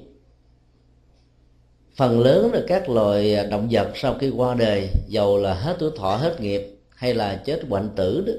[1.96, 5.76] Phần lớn là các loài à, động vật sau khi qua đời, dầu là hết
[5.78, 8.33] tuổi thọ, hết nghiệp hay là chết bệnh tử đó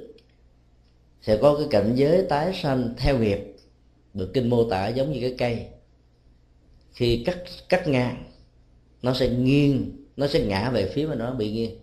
[1.26, 3.56] sẽ có cái cảnh giới tái sanh theo nghiệp,
[4.14, 5.68] được kinh mô tả giống như cái cây.
[6.92, 7.38] Khi cắt
[7.70, 8.24] cắt ngang,
[9.02, 11.80] nó sẽ nghiêng, nó sẽ ngã về phía mà nó bị nghiêng.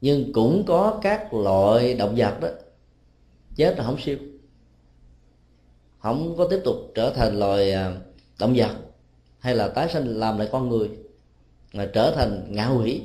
[0.00, 2.48] Nhưng cũng có các loại động vật đó,
[3.56, 4.18] chết là không siêu.
[5.98, 7.96] Không có tiếp tục trở thành loài à,
[8.38, 8.76] động vật
[9.38, 10.90] hay là tái sinh làm lại con người,
[11.72, 13.02] mà trở thành ngạ quỷ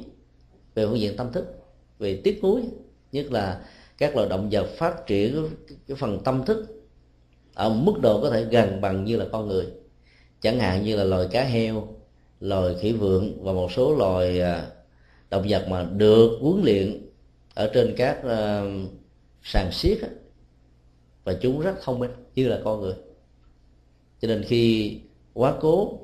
[0.76, 1.46] về phương diện tâm thức,
[2.00, 2.62] về tiếc nuối,
[3.12, 3.62] nhất là
[3.98, 5.50] các loài động vật phát triển
[5.88, 6.84] cái phần tâm thức
[7.54, 9.66] ở mức độ có thể gần bằng như là con người.
[10.42, 11.88] Chẳng hạn như là loài cá heo
[12.40, 14.68] loài khỉ vượn và một số loài à,
[15.30, 17.10] động vật mà được huấn luyện
[17.54, 18.90] ở trên các uh,
[19.44, 19.98] sàn siết
[21.24, 22.94] và chúng rất thông minh như là con người.
[24.22, 24.98] Cho nên khi
[25.34, 26.00] quá cố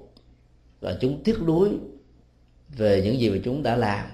[0.82, 1.70] và chúng tiếc nuối
[2.78, 4.10] về những gì mà chúng đã làm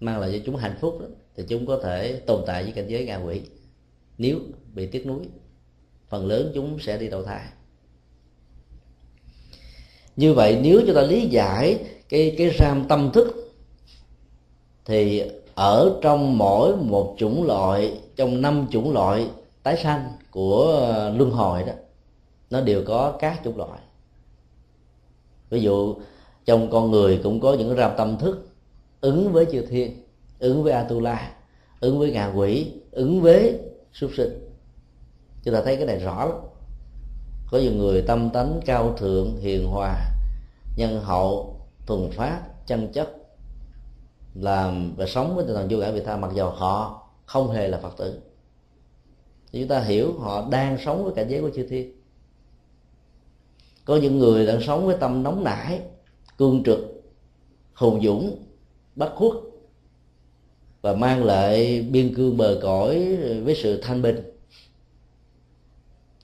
[0.00, 1.06] mang lại cho chúng hạnh phúc đó,
[1.38, 3.40] thì chúng có thể tồn tại với cảnh giới ngạ quỷ.
[4.18, 4.38] Nếu
[4.74, 5.20] bị tiếc nuối,
[6.08, 7.40] phần lớn chúng sẽ đi đầu thai.
[10.16, 13.54] Như vậy, nếu chúng ta lý giải cái cái ram tâm thức,
[14.84, 15.22] thì
[15.54, 19.30] ở trong mỗi một chủng loại, trong năm chủng loại
[19.62, 21.72] tái sanh của ờ, luân hồi đó,
[22.50, 23.80] nó đều có các chủng loại.
[25.50, 25.94] Ví dụ,
[26.44, 28.48] trong con người cũng có những ram tâm thức
[29.00, 30.07] ứng với chư thiên
[30.38, 31.34] ứng với atula,
[31.80, 33.60] ứng với ngạ quỷ, ứng với
[33.92, 34.54] súc sinh.
[35.42, 36.38] Chúng ta thấy cái này rõ lắm.
[37.50, 39.96] Có nhiều người tâm tánh cao thượng, hiền hòa,
[40.76, 43.08] nhân hậu, thuần phát chân chất,
[44.34, 47.68] làm và sống với tinh thần vô ngã vị tha, mặc dầu họ không hề
[47.68, 48.20] là phật tử.
[49.52, 51.92] Thì chúng ta hiểu họ đang sống với cảnh giới của chư thiên.
[53.84, 55.80] Có những người đang sống với tâm nóng nảy,
[56.38, 56.78] cương trực,
[57.74, 58.44] hùng dũng,
[58.96, 59.32] bất khuất
[60.80, 64.34] và mang lại biên cương bờ cõi với sự thanh bình.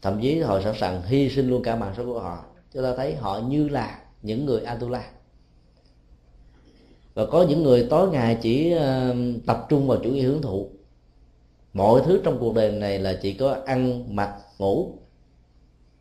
[0.03, 2.95] Thậm chí họ sẵn sàng hy sinh luôn cả mạng sống của họ chúng ta
[2.97, 5.11] thấy họ như là những người atula.
[7.15, 8.75] Và có những người tối ngày chỉ
[9.47, 10.71] tập trung vào chủ nghĩa hưởng thụ.
[11.73, 14.99] Mọi thứ trong cuộc đời này là chỉ có ăn, mặc, ngủ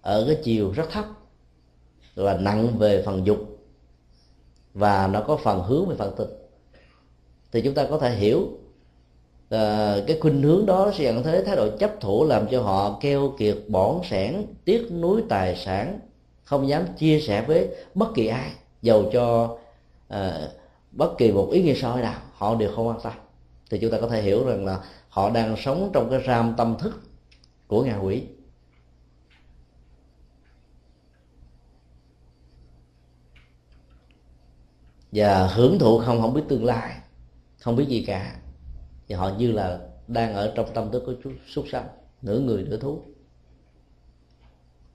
[0.01, 1.05] ở cái chiều rất thấp
[2.15, 3.59] là nặng về phần dục.
[4.73, 6.29] Và nó có phần hướng về phần tình
[7.53, 8.47] thì chúng ta có thể hiểu
[9.49, 12.97] à, cái khuynh hướng đó sẽ dẫn thế thái độ chấp thủ làm cho họ
[13.01, 15.99] keo kiệt bỏn sẻn tiếc nuối tài sản
[16.43, 19.57] không dám chia sẻ với bất kỳ ai dầu cho
[20.07, 20.49] à,
[20.91, 23.13] bất kỳ một ý nghĩa soi nào họ đều không quan tâm.
[23.69, 26.75] Thì chúng ta có thể hiểu rằng là họ đang sống trong cái ram tâm
[26.79, 27.01] thức
[27.67, 28.23] của ngạ quỷ.
[35.11, 37.02] Và hưởng thụ không không biết tương lai
[37.63, 38.39] không biết gì cả.
[39.07, 41.87] Thì họ như là đang ở trong tâm thức của chút súc sanh
[42.21, 43.01] nửa người nửa thú.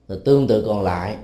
[0.07, 1.17] Rồi tương tự còn lại,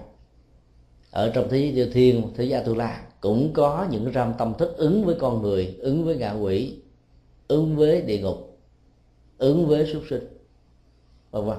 [1.12, 5.06] ở trong thế giới thiên, thế giới atula, cũng có những ram tâm thức ứng
[5.06, 6.80] với con người, ứng với ngạ quỷ,
[7.48, 8.60] ứng với địa ngục,
[9.38, 10.28] ứng với súc sinh,
[11.32, 11.58] vân vân.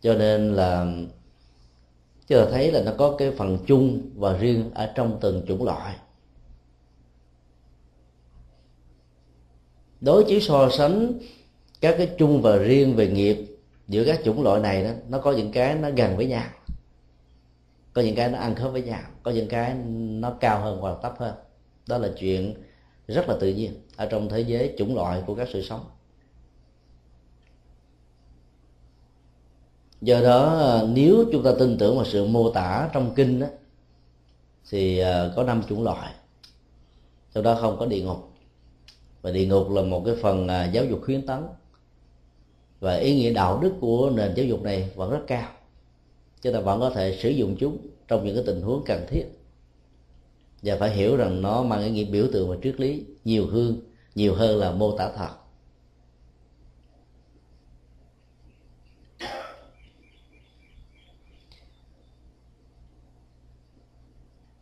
[0.00, 0.92] Cho nên là
[2.26, 5.96] chờ thấy là nó có cái phần chung và riêng ở trong từng chủng loại.
[10.00, 11.12] Đối chiếu so sánh
[11.80, 13.36] các cái chung và riêng về nghiệp
[13.88, 16.46] giữa các chủng loại này đó nó có những cái nó gần với nhau.
[17.92, 19.02] Có những cái nó ăn khớp với nhau.
[19.22, 21.34] Có những cái nó cao hơn hoặc thấp hơn.
[21.86, 22.54] Đó là chuyện
[23.08, 25.84] rất là tự nhiên ở trong thế giới chủng loại của các sự sống.
[30.00, 33.46] Do đó nếu chúng ta tin tưởng vào sự mô tả trong kinh đó,
[34.70, 36.14] thì ờ, có năm chủng loại.
[37.34, 38.35] Trong đó không có địa ngục
[39.26, 41.42] và địa ngục là một cái phần à, giáo dục khuyến tấn.
[42.80, 45.52] Và ý nghĩa đạo đức của nền giáo dục này vẫn rất cao.
[46.42, 49.26] Chúng ta vẫn có thể sử dụng chúng trong những cái tình huống cần thiết.
[50.62, 53.80] Và phải hiểu rằng nó mang ý nghĩa biểu tượng và triết lý nhiều hơn
[54.14, 55.30] nhiều hơn là mô tả thật.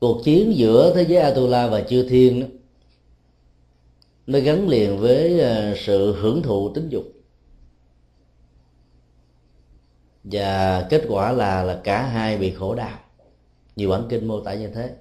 [0.00, 2.63] Cuộc chiến giữa thế giới Atula và chư thiên
[4.27, 7.05] nó gắn liền với ờ, sự hưởng thụ tính dục.
[10.25, 12.99] Và kết quả là là cả hai bị khổ đau.
[13.77, 14.95] Nhiều bản kinh mô tả như thế.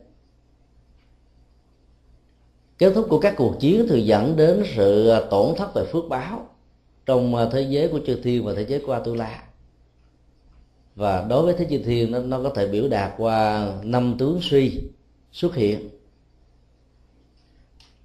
[2.78, 6.04] Kết thúc của các cuộc chiến thường dẫn đến sự ờ, tổn thất về phước
[6.10, 6.50] báo
[7.06, 9.44] trong ờ, thế giới của chư thiên và thế giới của Atula.
[10.96, 14.40] Và đối với thế chư thiên nó, nó có thể biểu đạt qua năm tướng
[14.42, 14.82] suy
[15.32, 15.90] xuất hiện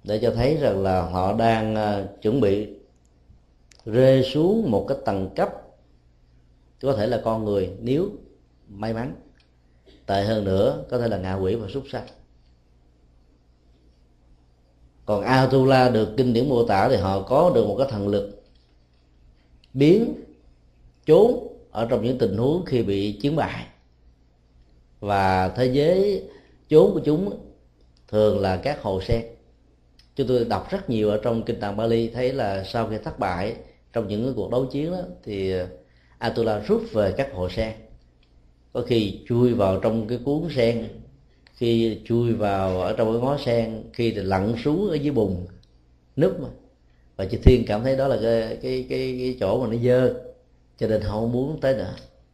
[0.03, 2.67] để cho thấy rằng là họ đang ờ, chuẩn bị
[3.85, 5.49] rơi xuống một cái tầng cấp
[6.81, 8.09] có thể là con người nếu
[8.67, 9.15] may mắn.
[10.05, 12.07] Tệ hơn nữa, có thể là ngạ quỷ và súc sanh.
[15.05, 18.43] Còn Atula được kinh điển mô tả thì họ có được một cái thần lực
[19.73, 20.13] biến
[21.05, 23.65] trốn ở trong những tình huống khi bị chiến bại.
[24.99, 26.23] Và thế giới
[26.69, 27.39] trốn của chúng
[28.07, 29.25] thường là các hồ sen
[30.19, 33.19] chúng tôi đọc rất nhiều ở trong kinh tạng Bali thấy là sau khi thất
[33.19, 33.55] bại
[33.93, 35.53] trong những cái cuộc đấu chiến đó thì
[36.17, 37.73] Atula rút về các hồ sen.
[38.73, 40.87] Có khi chui vào trong cái cuốn sen
[41.53, 45.47] khi chui vào ở trong cái ngó sen khi thì lặn xuống ở dưới bùn
[46.15, 46.49] núp mà.
[47.15, 50.13] Và chị thiên cảm thấy đó là cái cái cái, cái chỗ mà nó dơ
[50.77, 51.93] cho nên họ không muốn tới nữa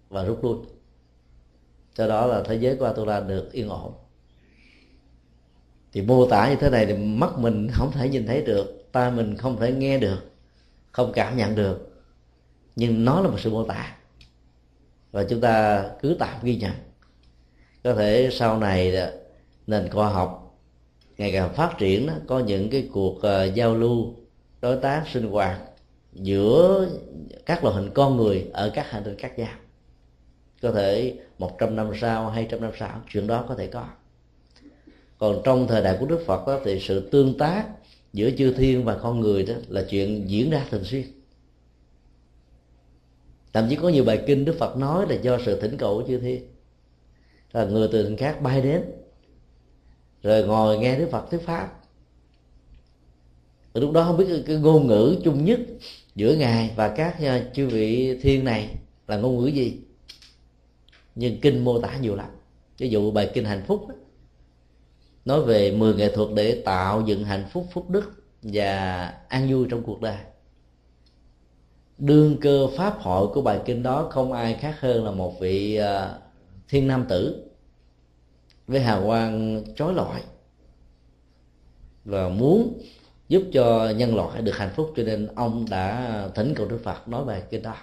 [0.09, 0.57] và rút lui.
[1.95, 3.93] Do đó là thế giới của Atula được yên ổn
[5.95, 9.11] thì mô tả như thế này thì mắt mình không thể nhìn thấy được tai
[9.11, 10.31] mình không thể nghe được
[10.91, 12.03] không cảm nhận được.
[12.75, 13.95] Nhưng nó là một sự mô tả.
[15.11, 16.71] Và chúng ta cứ tạm ghi nhận.
[17.83, 18.95] Có thể sau này
[19.67, 20.57] nền khoa học
[21.17, 24.13] ngày càng phát triển có những cái cuộc uh, giao lưu
[24.61, 25.59] đối tác sinh hoạt
[26.13, 26.89] giữa
[27.45, 29.53] các loại hình con người ở các hành tinh khác nhau.
[30.61, 33.87] Có thể 100 năm sau 200 năm sau chuyện đó có thể có
[35.25, 37.67] còn trong thời đại của đức phật đó, thì sự tương tác
[38.13, 41.03] giữa chư thiên và con người đó là chuyện diễn ra thường xuyên.
[43.53, 46.07] Thậm chí có nhiều bài kinh đức phật nói là do sự thỉnh cầu của
[46.07, 46.43] chư thiên.
[47.53, 48.81] Là người từ thành khác bay đến
[50.23, 51.81] rồi ngồi nghe đức phật thuyết pháp.
[53.73, 55.59] Lúc đó không biết cái, ngôn ngữ chung nhất
[56.15, 58.75] giữa ngài và các à, chư vị thiên này
[59.07, 59.77] là ngôn ngữ gì.
[61.15, 62.29] Nhưng kinh mô tả nhiều lắm.
[62.77, 63.95] Ví dụ bài kinh hạnh phúc đó,
[65.25, 68.11] nói về 10 nghệ thuật để tạo dựng hạnh phúc phúc đức
[68.41, 70.17] và an vui trong cuộc đời.
[71.97, 75.75] Đương cơ pháp hội của bài kinh đó không ai khác hơn là một vị
[75.75, 76.13] à,
[76.69, 77.49] thiên nam tử
[78.67, 80.21] với hào quang chói lọi
[82.05, 82.79] và muốn
[83.27, 84.93] giúp cho nhân loại được hạnh phúc.
[84.95, 87.75] Cho nên ông đã thỉnh cầu đức phật nói bài kinh đó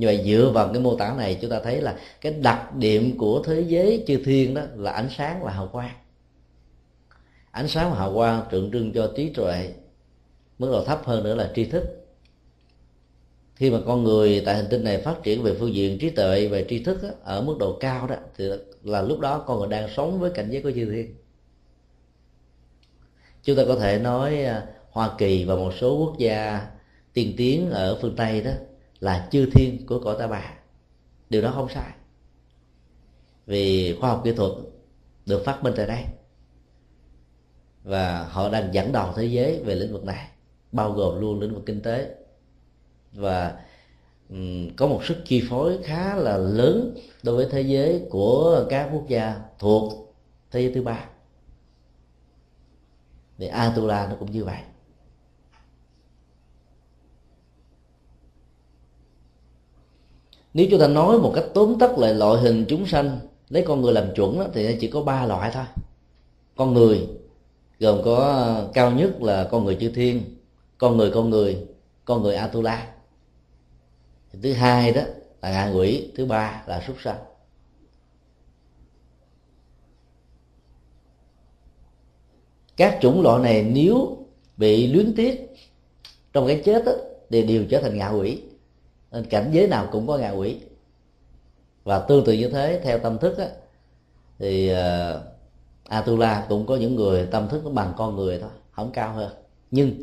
[0.00, 3.18] như vậy dựa vào cái mô tả này chúng ta thấy là cái đặc điểm
[3.18, 5.94] của thế giới chư thiên đó là ánh sáng và hào quang.
[7.50, 9.72] Ánh sáng và hào quang tượng trưng cho trí tuệ
[10.58, 11.84] mức độ thấp hơn nữa là tri thức.
[13.54, 16.48] Khi mà con người tại hành tinh này phát triển về phương diện trí tuệ
[16.48, 18.44] về tri thức đó, ở mức độ cao đó thì
[18.82, 21.14] là lúc đó con người đang sống với cảnh giới của chư thiên.
[23.42, 26.66] Chúng ta có thể nói à, hoa kỳ và một số quốc gia
[27.12, 28.50] tiên tiến ở phương tây đó
[29.00, 30.54] là chư thiên của cõi ta bà.
[31.30, 31.92] Điều đó không sai.
[33.46, 34.52] Vì khoa học kỹ thuật
[35.26, 36.04] được phát minh tại đây.
[37.84, 40.28] Và họ đang dẫn đầu thế giới về lĩnh vực này
[40.72, 42.14] bao gồm luôn lĩnh vực kinh tế.
[43.12, 43.60] Và
[44.28, 48.90] um, có một sức chi phối khá là lớn đối với thế giới của các
[48.92, 50.14] quốc gia thuộc
[50.50, 51.08] thế giới thứ ba.
[53.38, 54.58] Thì Atula nó cũng như vậy.
[60.54, 63.80] Nếu chúng ta nói một cách tóm tắt lại loại hình chúng sanh lấy con
[63.80, 65.64] người làm chuẩn đó, thì chỉ có ba loại thôi.
[66.56, 67.08] Con người
[67.80, 70.22] gồm có à, cao nhất là con người chư thiên
[70.78, 71.66] con người con người
[72.04, 72.92] con người atula.
[74.42, 75.02] Thứ hai đó
[75.42, 77.18] là ngạ quỷ thứ ba là súc sanh.
[82.76, 84.26] Các chủng loại này nếu
[84.56, 85.54] bị luyến tiếc
[86.32, 86.92] trong cái chết đó,
[87.30, 88.42] thì đều trở thành ngạ quỷ
[89.12, 90.56] nên cảnh giới nào cũng có ngạ quỷ.
[91.84, 93.46] Và tương tự như thế theo tâm thức á,
[94.38, 95.20] thì uh,
[95.88, 99.32] Atula cũng có những người tâm thức nó bằng con người thôi không cao hơn.
[99.70, 99.94] Nhưng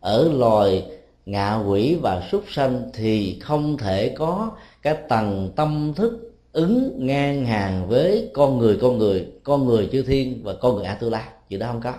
[0.00, 0.84] ở loài
[1.26, 4.50] ngạ quỷ và súc sanh thì không thể có
[4.82, 10.02] cái tầng tâm thức ứng ngang hàng với con người con người con người chư
[10.02, 11.32] thiên và con người Atula.
[11.48, 11.94] Chuyện đó không có.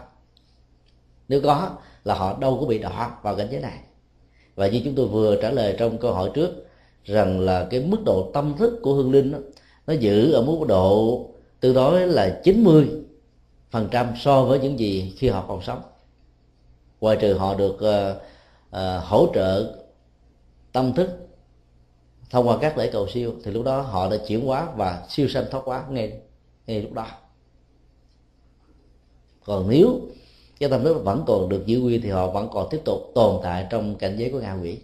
[1.28, 1.72] Nếu có
[2.04, 3.80] là họ đâu có bị đọa vào cảnh giới này
[4.58, 6.52] và như chúng tôi vừa trả lời trong câu hỏi trước
[7.04, 9.38] rằng là cái mức độ tâm thức của hương linh đó,
[9.88, 11.26] nó giữ ở mức độ
[11.60, 12.90] tương đối là 90
[13.70, 15.82] phần trăm so với những gì khi họ còn sống.
[17.02, 18.18] Ngoài trừ họ được uh,
[18.70, 19.76] uh, hỗ trợ
[20.72, 21.10] tâm thức
[22.30, 25.28] thông qua các lễ cầu siêu thì lúc đó họ đã chuyển hóa và siêu
[25.28, 26.14] sanh thoát hóa ngay
[26.68, 27.08] ngay lúc đó.
[29.46, 30.02] Còn nếu
[30.60, 33.40] cái tâm thức vẫn còn được giữ nguyên thì họ vẫn còn tiếp tục tồn
[33.44, 34.78] tại trong cảnh giới của ngạ quỷ.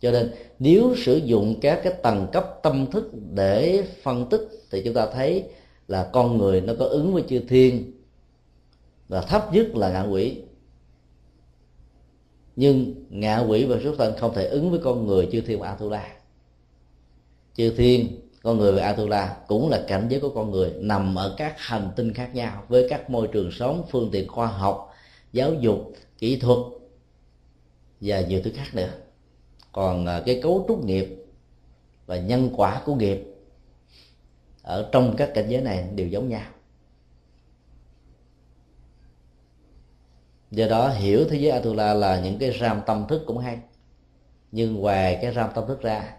[0.00, 4.82] Cho nên nếu sử dụng các cái tầng cấp tâm thức để phân tích thì
[4.84, 5.44] chúng ta thấy
[5.88, 7.92] là con người nó có ứng với chư thiên
[9.08, 10.36] và thấp nhất là ngạ quỷ.
[12.56, 15.68] Nhưng ngạ quỷ và xuất thân không thể ứng với con người chư thiên và
[15.68, 16.16] atula.
[17.54, 21.54] Chư thiên con người atula cũng là cảnh giới của con người, nằm ở các
[21.58, 24.94] hành tinh khác nhau với các môi trường sống, phương tiện khoa học,
[25.32, 26.58] giáo dục, kỹ thuật
[28.00, 28.90] và nhiều thứ khác nữa.
[29.72, 31.24] Còn à, cái cấu trúc nghiệp
[32.06, 33.24] và nhân quả của nghiệp
[34.62, 36.50] ở trong các cảnh giới này đều giống nhau.
[40.50, 43.58] Do đó, hiểu thế giới atula là những cái ram tâm thức cũng hay.
[44.52, 46.16] Nhưng ngoài cái ram tâm thức ra,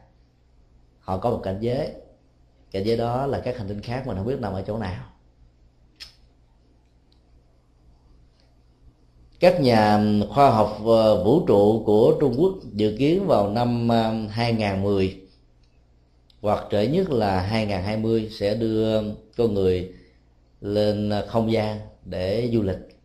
[0.99, 1.91] họ có một cảnh giới
[2.75, 5.03] cảnh giới đó là các hành tinh khác mà không biết nằm ở chỗ nào.
[9.39, 9.99] Các nhà
[10.29, 13.89] khoa học ờ, vũ trụ của Trung Quốc dự kiến vào năm
[14.29, 15.21] 2010
[16.41, 19.01] hoặc trễ nhất là 2020 sẽ đưa
[19.37, 19.93] con người
[20.61, 22.99] lên không gian để du lịch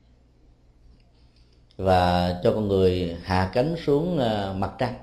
[1.76, 4.94] và cho con người hạ cánh xuống ờ, mặt trăng.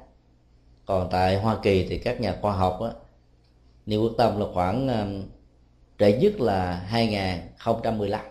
[0.86, 2.90] Còn tại Hoa Kỳ thì các nhà khoa học á,
[3.88, 4.88] niệm quyết tâm là khoảng
[6.00, 8.22] trễ nhất là 2015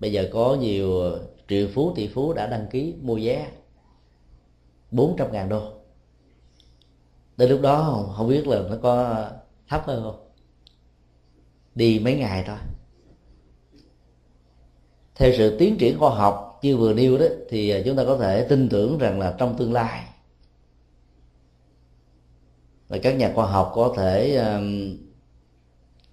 [0.00, 3.48] bây giờ có nhiều triệu phú tỷ phú đã đăng ký mua vé
[4.90, 5.72] 400 ngàn đô.
[7.36, 9.26] Đến lúc đó không, không biết là nó có
[9.68, 10.28] thấp hơn không.
[11.74, 12.56] Đi mấy ngày thôi.
[15.14, 18.16] Theo sự tiến triển khoa học như vừa nêu đó thì ờ, chúng ta có
[18.16, 20.05] thể tin tưởng rằng là trong tương lai
[22.88, 24.96] là các nhà khoa học có thể um,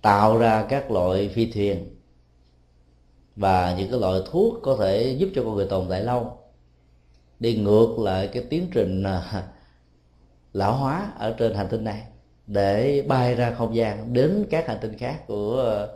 [0.02, 1.96] tạo ra các loại phi thuyền
[3.36, 6.38] và những cái loại thuốc có thể giúp cho con người tồn tại lâu.
[7.40, 9.44] Đi ngược lại cái tiến trình uh,
[10.54, 12.04] lão hóa ở trên hành tinh này
[12.48, 15.90] để bay ra không gian đến các hành tinh khác của uh,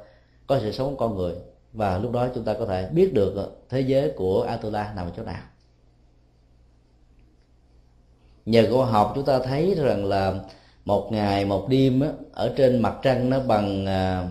[0.47, 1.33] có sự sống của con người.
[1.73, 5.11] Và lúc đó chúng ta có thể biết được thế giới của Atula nằm ở
[5.17, 5.41] chỗ nào.
[8.45, 10.33] Nhờ khoa học chúng ta thấy rằng là
[10.87, 14.29] một ngày một đêm á, ở trên mặt trăng nó bằng à,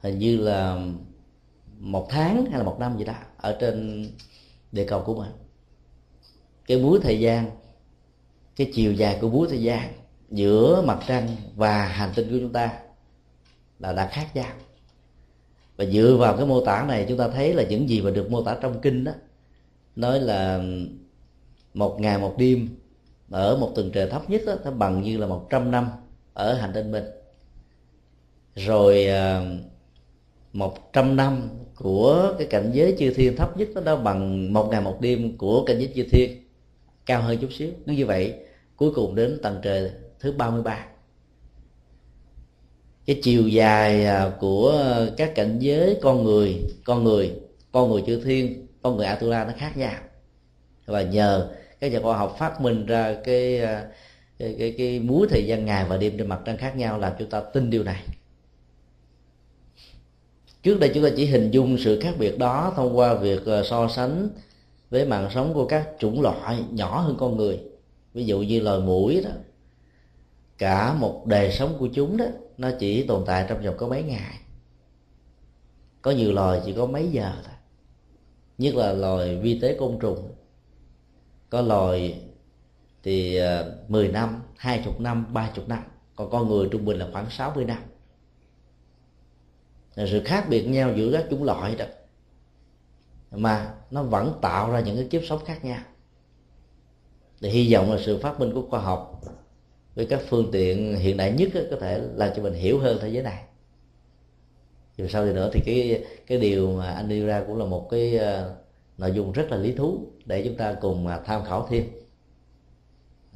[0.00, 0.78] hình như là
[1.78, 4.06] một tháng hay là một năm gì đó ở trên
[4.72, 5.30] địa cầu của mình.
[6.66, 7.50] Cái búa thời gian
[8.56, 9.92] cái chiều dài của búa thời gian
[10.30, 12.72] giữa mặt trăng và hành tinh của chúng ta
[13.78, 14.52] là đã khác nhau.
[15.76, 18.30] Và dựa vào cái mô tả này chúng ta thấy là những gì mà được
[18.30, 19.12] mô tả trong kinh đó
[19.96, 20.62] nói là
[21.74, 22.68] một ngày một đêm
[23.30, 25.88] ở một tầng trời thấp nhất đó, nó bằng như là một trăm năm
[26.34, 27.04] ở hành tinh mình.
[28.54, 29.42] Rồi à,
[30.52, 34.68] một trăm năm của cái cảnh giới chư thiên thấp nhất nó đó bằng một
[34.70, 36.44] ngày một đêm của cảnh giới chư thiên.
[37.06, 37.70] Cao hơn chút xíu.
[37.86, 38.34] Nếu như vậy
[38.76, 40.86] cuối cùng đến tầng trời thứ 33
[43.06, 44.84] cái chiều dài à, của
[45.16, 47.32] các cảnh giới con người con người
[47.72, 49.94] con người chư thiên con người Atula nó khác nhau.
[50.86, 51.48] Và nhờ
[51.80, 53.88] các nhà khoa học phát minh ra cái à,
[54.38, 57.12] cái cái, cái múi thời gian ngày và đêm trên mặt trăng khác nhau làm
[57.18, 58.02] chúng ta tin điều này.
[60.62, 63.62] Trước đây chúng ta chỉ hình dung sự khác biệt đó thông qua việc à,
[63.64, 64.28] so sánh
[64.90, 67.60] với mạng sống của các chủng loại nhỏ hơn con người.
[68.14, 69.30] Ví dụ như loài mũi đó
[70.58, 72.24] cả một đời sống của chúng đó
[72.58, 74.38] nó chỉ tồn tại trong vòng có mấy ngày.
[76.02, 77.54] Có nhiều loài chỉ có mấy giờ thôi
[78.58, 80.28] nhất là loài vi tế côn trùng
[81.50, 82.22] có loài
[83.02, 85.82] thì ờ, 10 năm, 20 năm, 30 năm.
[86.16, 87.78] Còn con người trung bình là khoảng 60 năm.
[89.94, 91.84] Là Sự khác biệt nhau giữa các chủng loại đó.
[93.30, 95.80] Mà nó vẫn tạo ra những cái kiếp sống khác nhau.
[97.40, 99.20] Thì hy vọng là sự phát minh của khoa học
[99.94, 103.08] Với các phương tiện hiện đại nhất có thể làm cho mình hiểu hơn thế
[103.08, 103.44] giới này.
[104.96, 107.88] Dù sau thì nữa thì cái cái điều mà anh đưa ra cũng là một
[107.90, 108.56] cái ờ,
[109.00, 111.84] nội dung rất là lý thú để chúng ta cùng à, tham khảo thêm.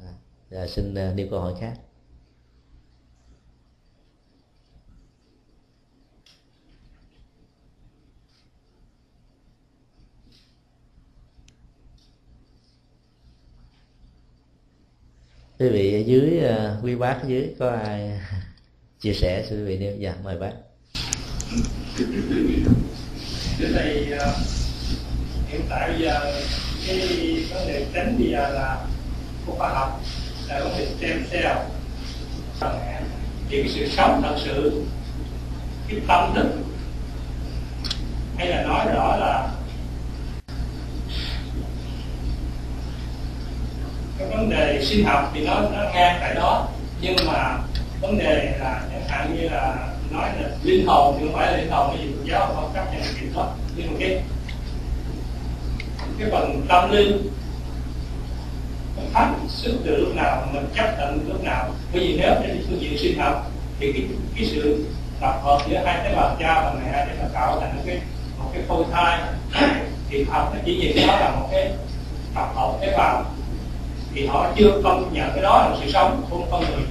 [0.01, 0.13] À,
[0.51, 1.73] à xin à, nêu câu hỏi khác.
[15.59, 16.43] Quý vị ở dưới
[16.83, 18.19] quý bác ở dưới có ai
[18.99, 19.45] chia sẻ?
[19.49, 20.53] Xin quý vị nêu dạ mời bác.
[23.59, 24.19] Cái
[25.55, 26.33] hiện tại bây giờ
[26.87, 26.97] cái
[27.53, 28.77] vấn đề tránh bây giờ là
[29.45, 30.01] của khoa học,
[30.47, 31.57] là vấn đề stem cell
[33.49, 34.83] thì cái sự sống thật sự,
[35.87, 36.47] cái tâm thức.
[38.37, 39.49] Hay là nói rõ là
[44.17, 46.67] cái vấn đề sinh học thì nó nó ngang tại đó.
[47.01, 47.57] Nhưng mà
[48.01, 49.75] vấn đề là chẳng hạn như là
[50.11, 52.71] nói là linh hồn thì không phải là linh hồn cái gì Phật giáo không
[52.73, 53.53] chấp nhận chuyện đó.
[53.75, 54.21] Nhưng mà cái
[56.19, 57.29] cái phần tâm linh.
[58.95, 61.69] Mình phát xuất từ lúc nào mình chấp nhận lúc nào.
[61.93, 64.03] Bởi vì nếu trên phương diện sinh học thì cái,
[64.35, 64.85] cái sự
[65.21, 67.99] tập hợp giữa hai tế bào cha và mẹ để mà tạo thành một cái
[68.39, 69.19] một cái phôi thai.
[70.09, 71.71] Thì học nó chỉ nhìn đó là một cái
[72.35, 73.25] tập hợp tế bào.
[74.13, 76.85] Thì họ chưa công nhận cái đó là sự sống của con người.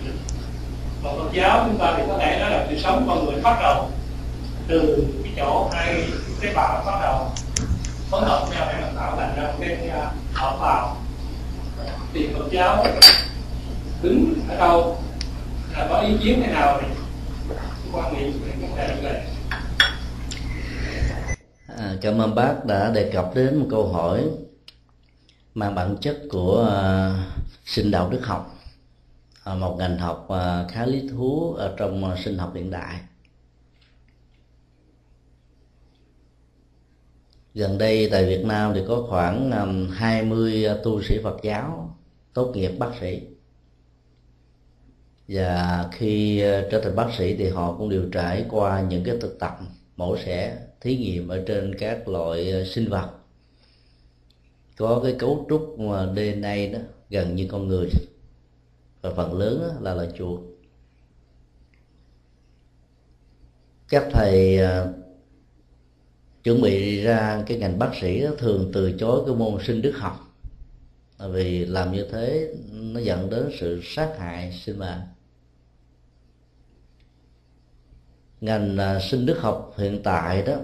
[1.04, 3.58] Còn Phật giáo chúng ta thì có thể nói là sự sống con người bắt
[3.62, 3.90] đầu
[4.68, 6.04] từ cái chỗ hai
[6.40, 7.30] tế bào bắt đầu
[8.10, 10.96] phối hợp nhau để mà tạo thành ra một cái à, hợp vào
[12.12, 12.86] thì Phật giáo
[14.02, 15.02] đứng ở đâu
[15.72, 16.86] là có ý kiến thế nào thì
[17.92, 19.26] quan niệm về vấn đề này.
[21.78, 24.24] À, cảm ơn bác đã đề cập đến một câu hỏi
[25.54, 28.56] mang bản chất của uh, sinh đạo đức học
[29.50, 32.94] uh, một ngành học uh, khá lý thú ở trong uh, sinh học hiện đại.
[37.54, 41.96] Gần đây tại Việt Nam thì có khoảng um, 20 uh, tu sĩ Phật giáo
[42.32, 43.20] tốt nghiệp bác sĩ.
[45.28, 49.16] Và khi uh, trở thành bác sĩ thì họ cũng đều trải qua những cái
[49.20, 49.58] thực tập
[49.96, 53.10] mổ xẻ, thí nghiệm ở trên các loại uh, sinh vật.
[54.76, 56.78] Có cái cấu trúc mà DNA đó,
[57.10, 57.88] gần như con người.
[59.02, 60.40] Và phần lớn là loài chuột.
[63.88, 64.58] Các thầy
[66.44, 69.92] chuẩn bị ra cái ngành bác sĩ đó, thường từ chối cái môn sinh đức
[69.96, 70.20] học.
[71.18, 75.00] Vì làm như thế nó dẫn đến sự sát hại sinh mạng.
[78.40, 80.56] Ngành à, sinh đức học hiện tại đó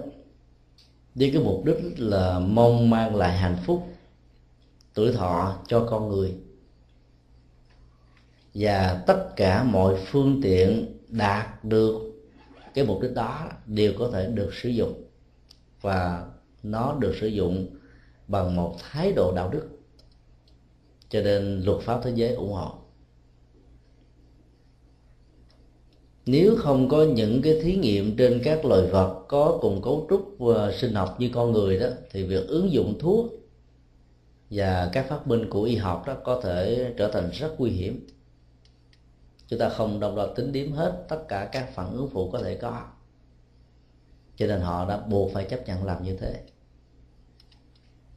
[1.15, 3.87] với cái mục đích là mong mang lại hạnh phúc
[4.93, 6.35] tuổi thọ cho con người.
[8.53, 12.01] Và tất cả mọi phương tiện đạt được
[12.73, 15.10] cái mục đích đó đều có thể được sử dụng
[15.81, 16.25] và
[16.63, 17.67] nó được sử dụng
[18.27, 19.67] bằng một thái độ đạo đức.
[21.09, 22.73] Cho nên luật pháp thế giới ủng hộ.
[26.25, 30.35] Nếu không có những cái thí nghiệm trên các loài vật có cùng cấu trúc
[30.39, 33.25] và sinh học như con người đó, thì việc ứng dụng thuốc
[34.49, 38.07] và các phát minh của y học đó có thể trở thành rất nguy hiểm.
[39.47, 42.39] Chúng ta không đồng loạt tính điểm hết tất cả các phản ứng phụ có
[42.39, 42.81] thể có
[44.41, 46.41] cho nên họ đã buộc phải chấp nhận làm như thế.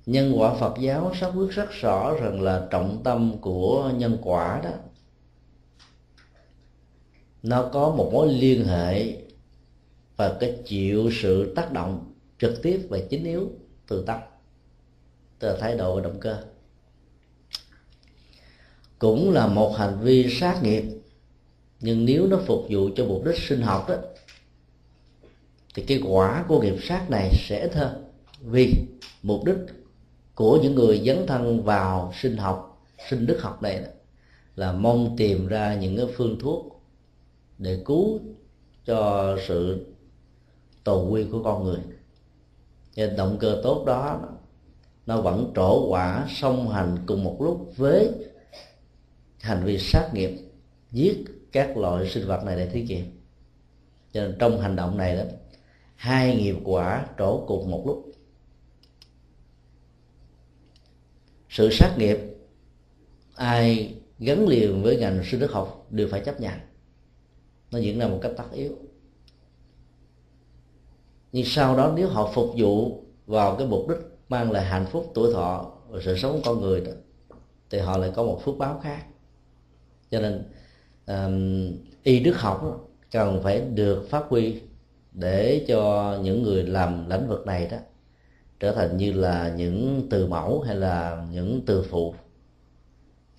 [0.06, 4.60] Nhân quả phật giáo sắp quyết rất rõ rằng là trọng tâm của nhân quả
[4.64, 4.70] đó,
[7.42, 9.16] nó có một mối liên hệ
[10.16, 13.50] và cái chịu sự tác động trực tiếp và chính yếu
[13.88, 14.20] từ tâm,
[15.38, 16.42] từ thái độ và động cơ.
[18.98, 20.84] Cũng là một hành vi sát nghiệp,
[21.80, 23.94] nhưng nếu nó phục vụ cho mục đích sinh học đó
[25.74, 28.04] thì cái quả của nghiệp sát này sẽ ít hơn.
[28.40, 28.74] Vì
[29.22, 29.56] mục đích
[30.34, 33.82] của những người dấn thân vào sinh học, sinh đức học này
[34.56, 36.82] là mong tìm ra những cái phương thuốc
[37.58, 38.20] để cứu
[38.84, 39.86] cho sự
[40.84, 41.78] tồn quy của con người.
[42.96, 44.20] Nên động cơ tốt đó,
[45.06, 48.10] nó vẫn trổ quả song hành cùng một lúc với
[49.40, 50.38] hành vi sát nghiệp,
[50.92, 53.20] giết các loại sinh vật này để thí nghiệm
[54.14, 55.22] cho nên trong hành động này đó
[55.94, 58.12] hai nghiệp quả trổ cùng một lúc.
[61.48, 62.18] Sự sát nghiệp
[63.34, 66.54] ai gắn liền với ngành sinh đức học đều phải chấp nhận.
[67.70, 68.72] Nó diễn ra một cách tất yếu.
[71.32, 75.10] Nhưng sau đó nếu họ phục vụ vào cái mục đích mang lại hạnh phúc
[75.14, 76.92] tuổi thọ và sự sống của con người đó,
[77.70, 79.06] thì họ lại có một phước báo khác.
[80.10, 80.50] Cho nên
[81.06, 82.78] um, y đức học đó,
[83.10, 84.60] cần phải được phát huy
[85.14, 87.76] để cho những người làm lĩnh vực này đó
[88.60, 92.14] trở thành như là những từ mẫu hay là những từ phụ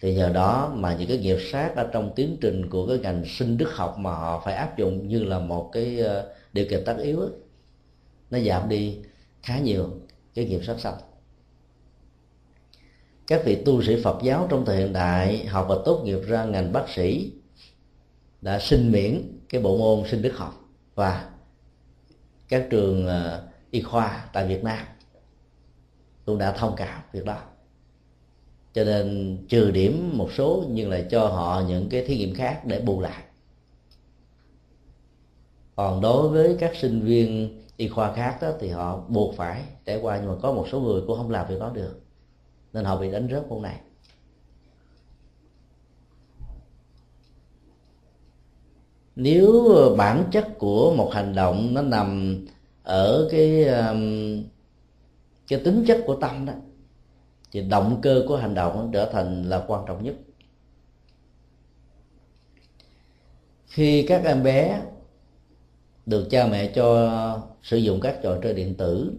[0.01, 3.26] thì nhờ đó mà những cái nghiệp sát ở trong tiến trình của cái ngành
[3.26, 6.84] sinh đức học mà họ phải áp dụng như là một cái ờ, điều kiện
[6.86, 7.30] tất yếu ấy,
[8.32, 8.97] nó giảm đi
[9.43, 9.89] khá nhiều
[10.34, 10.95] cái nghiệp sát sanh.
[13.28, 16.45] Các vị tu sĩ Phật giáo trong thời hiện đại học và tốt nghiệp ra
[16.45, 17.32] ngành bác sĩ
[18.41, 20.53] đã xin miễn cái bộ môn sinh đức học
[20.95, 21.30] và
[22.49, 24.85] các trường ờ, y khoa tại Việt Nam
[26.25, 27.37] cũng đã thông cảm việc đó.
[28.73, 32.61] Cho nên trừ điểm một số nhưng lại cho họ những cái thí nghiệm khác
[32.65, 33.23] để bù lại.
[35.75, 39.99] Còn đối với các sinh viên y khoa khác đó thì họ buộc phải trải
[40.01, 42.01] qua, nhưng mà có một số người cũng không làm việc đó được,
[42.73, 43.79] nên họ bị đánh rớt môn này.
[49.16, 52.38] Nếu ờ, bản chất của một hành động nó nằm
[52.84, 53.66] ở cái
[55.47, 56.53] cái tính chất của tâm đó
[57.51, 60.16] thì động cơ của hành động trở thành là quan trọng nhất.
[63.66, 64.82] Khi các em bé
[66.05, 67.09] được cha mẹ cho
[67.63, 69.13] sử dụng các trò chơi điện tử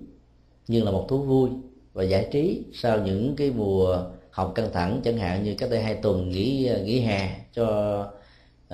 [0.68, 1.51] như là một thú vui
[1.92, 5.82] và giải trí sau những cái mùa học căng thẳng chẳng hạn như cách đây
[5.82, 8.01] hai tuần nghỉ nghỉ hè cho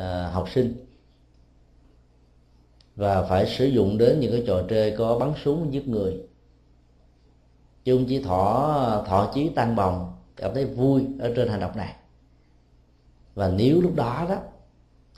[0.01, 0.75] uh, học sinh
[3.03, 6.21] và phải sử dụng đến những cái trò chơi có bắn súng giết người.
[7.85, 11.95] Chung chỉ thọ thọ chí tan bồng, cảm thấy vui ở trên hành động này.
[13.35, 14.37] Và nếu lúc đó đó,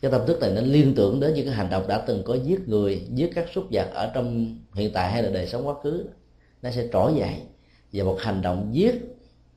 [0.01, 2.35] cái tâm thức này nó liên tưởng đến những cái hành động đã từng có
[2.35, 5.75] giết người, giết các súc vật ở trong hiện tại hay là đời sống quá
[5.83, 6.05] khứ,
[6.63, 7.43] nó sẽ trỗi dậy
[7.93, 8.95] và một hành động giết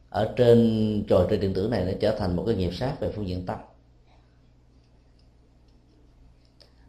[0.09, 3.11] ở trên trò chơi điện tử này nó trở thành một cái nghiệp sát về
[3.11, 3.57] phương diện tâm.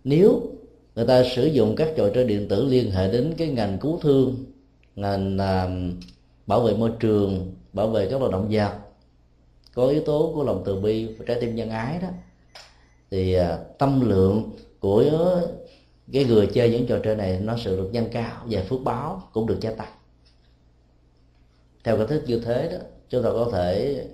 [0.04, 0.57] Nếu
[0.98, 3.98] người ta sử dụng các trò chơi điện tử liên hệ đến cái ngành cứu
[4.02, 4.44] thương
[4.96, 5.68] ngành à,
[6.46, 8.72] bảo vệ môi trường bảo vệ các loài động vật
[9.74, 12.08] có yếu tố của lòng từ bi và trái tim nhân ái đó.
[13.10, 15.04] Thì à, tâm lượng của
[16.12, 19.22] cái người chơi những trò chơi này nó sự được nhân cao và phước báo
[19.32, 19.92] cũng được gia tăng.
[21.84, 22.78] Theo cái thức như thế đó
[23.08, 24.04] chúng ta có thể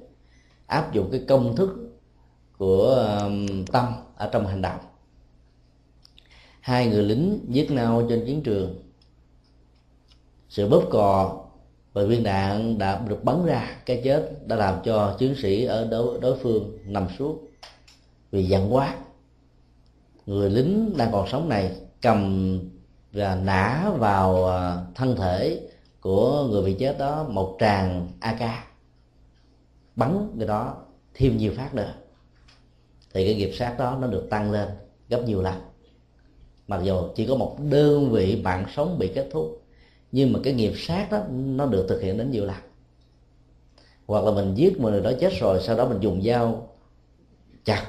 [0.67, 1.71] áp dụng cái công thức
[2.59, 3.29] của à,
[3.73, 4.81] tâm ở trong hành động
[6.65, 8.83] hai người lính giết nhau trên chiến trường.
[10.49, 11.41] Sự bóp cò
[11.93, 15.89] và viên đạn đã được bắn ra cái chết đã làm cho chiến sĩ ở
[15.91, 17.49] đối, đối phương nằm suốt
[18.31, 18.97] vì giận quá.
[20.27, 22.61] Người lính đang còn sống này cầm
[23.13, 25.61] và nã vào à, thân thể
[26.01, 28.43] của người bị chết đó một tràng ak
[29.97, 30.77] bắn người đó
[31.15, 31.95] thêm nhiều phát nữa.
[33.15, 34.69] Thì cái nghiệp sát đó nó được tăng lên
[35.09, 35.74] gấp nhiều lần
[36.69, 39.63] mặc dù chỉ có một đơn vị mạng sống bị kết thúc,
[40.13, 42.57] nhưng mà cái nghiệp sát đó, nó được thực hiện đến nhiều lần.
[44.07, 46.69] Hoặc là mình giết một người đó chết rồi, sau đó mình dùng dao
[47.65, 47.87] chặt,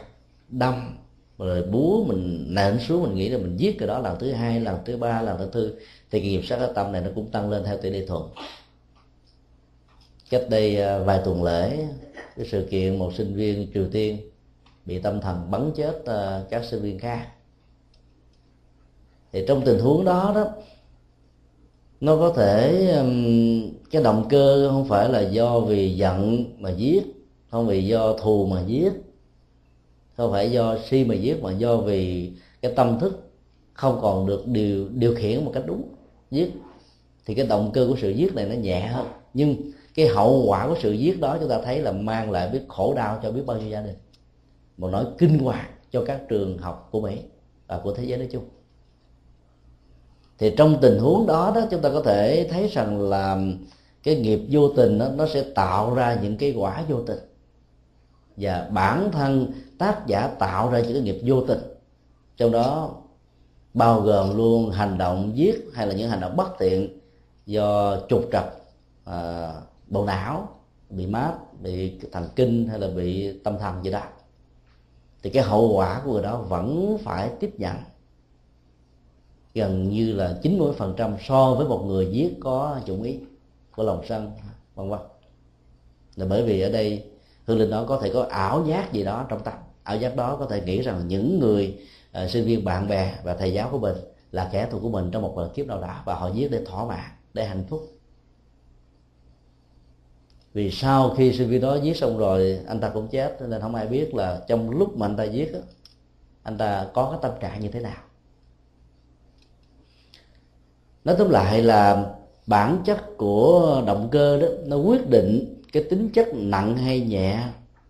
[0.49, 0.97] đâm,
[1.37, 4.59] rồi búa, mình nện xuống, mình nghĩ là mình giết cái đó lần thứ hai,
[4.59, 5.79] lần thứ ba, lần thứ tư,
[6.11, 8.29] thì cái nghiệp sát ở tâm này nó cũng tăng lên theo tỷ lệ thuận.
[10.29, 11.87] Cách đây à, vài tuần lễ,
[12.37, 14.17] cái sự kiện một sinh viên triều tiên
[14.85, 17.27] bị tâm thần bắn chết à, các sinh viên khác
[19.35, 20.47] thì trong tình huống đó đó,
[22.01, 22.87] nó có thể
[23.91, 27.03] cái động cơ không phải là do vì giận mà giết,
[27.49, 28.91] không vì do thù mà giết,
[30.17, 32.31] không phải do si mà giết, mà do vì
[32.61, 33.29] cái tâm thức
[33.73, 35.83] không còn được điều điều khiển một cách đúng,
[36.31, 36.53] giết.
[37.25, 39.07] Thì cái động cơ của sự giết này nó nhẹ hơn.
[39.33, 39.55] Nhưng
[39.95, 42.93] cái hậu quả của sự giết đó chúng ta thấy là mang lại biết khổ
[42.93, 43.95] đau cho biết bao nhiêu gia đình.
[44.77, 47.17] Một nỗi kinh hoàng cho các trường học của mỹ
[47.67, 48.43] và của thế giới nói chung
[50.37, 53.37] thì trong tình huống đó đó chúng ta có thể thấy rằng là
[54.03, 57.19] cái nghiệp vô tình đó, nó sẽ tạo ra những cái quả vô tình.
[58.37, 61.59] Và bản thân tác giả tạo ra những cái nghiệp vô tình.
[62.37, 62.95] Trong đó
[63.73, 66.99] bao gồm luôn hành động giết hay là những hành động bất tiện
[67.45, 68.45] do trục trặc
[69.05, 69.51] à,
[69.87, 70.49] bộ não
[70.89, 74.01] bị mát bị thần kinh hay là bị tâm thần gì đó.
[75.23, 77.75] Thì cái hậu quả của người đó vẫn phải tiếp nhận
[79.55, 83.19] gần như là 90 phần trăm so với một người giết có chủ ý
[83.75, 84.31] của lòng sân
[84.75, 84.99] vân vân.
[86.15, 87.03] Là bởi vì ở đây
[87.45, 89.53] hương linh đó có thể có ảo giác gì đó trong tâm.
[89.83, 91.77] Ảo giác đó có thể nghĩ rằng những người
[92.23, 93.95] uh, sinh viên bạn bè và thầy giáo của mình
[94.31, 96.61] là kẻ thù của mình trong một lần kiếp nào đó và họ giết để
[96.65, 97.87] thỏa mãn để hạnh phúc.
[100.53, 103.75] Vì sau khi sinh viên đó giết xong rồi anh ta cũng chết nên không
[103.75, 105.59] ai biết là trong lúc mà anh ta giết đó,
[106.43, 108.04] anh ta có cái tâm trạng như thế nào
[111.05, 112.13] nói tóm lại là
[112.47, 117.43] bản chất của động cơ đó, nó quyết định cái tính chất nặng hay nhẹ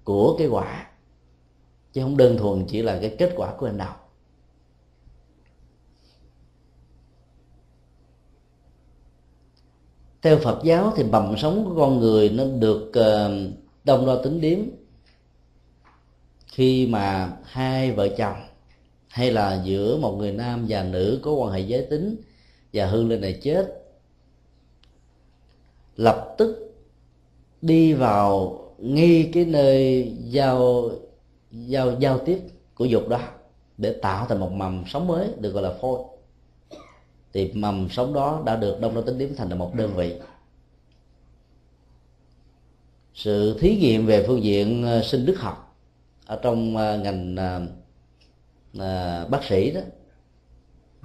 [0.04, 0.88] của cái quả.
[1.94, 3.96] Chứ không đơn thuần chỉ là cái kết quả của hành động
[10.26, 13.32] theo Phật giáo thì bầm sống của con người nó được ờ,
[13.84, 14.60] đông đo tính điếm.
[16.48, 18.36] Khi mà hai vợ chồng
[19.08, 22.16] hay là giữa một người nam và nữ có quan hệ giới tính
[22.76, 23.82] và hương linh này chết.
[25.96, 26.76] Lập tức
[27.62, 30.90] đi vào ngay cái nơi giao
[31.52, 32.40] giao giao tiếp
[32.76, 33.20] của dục đó
[33.78, 36.00] để tạo thành một mầm sống mới được gọi là phôi.
[37.34, 40.16] Thì mầm sống đó đã được đông đo tính điểm thành là một đơn vị.
[43.14, 45.78] Sự thí nghiệm về phương diện ờ, sinh đức học
[46.26, 47.36] ở trong ờ, ngành
[48.80, 49.82] à, bác sĩ đó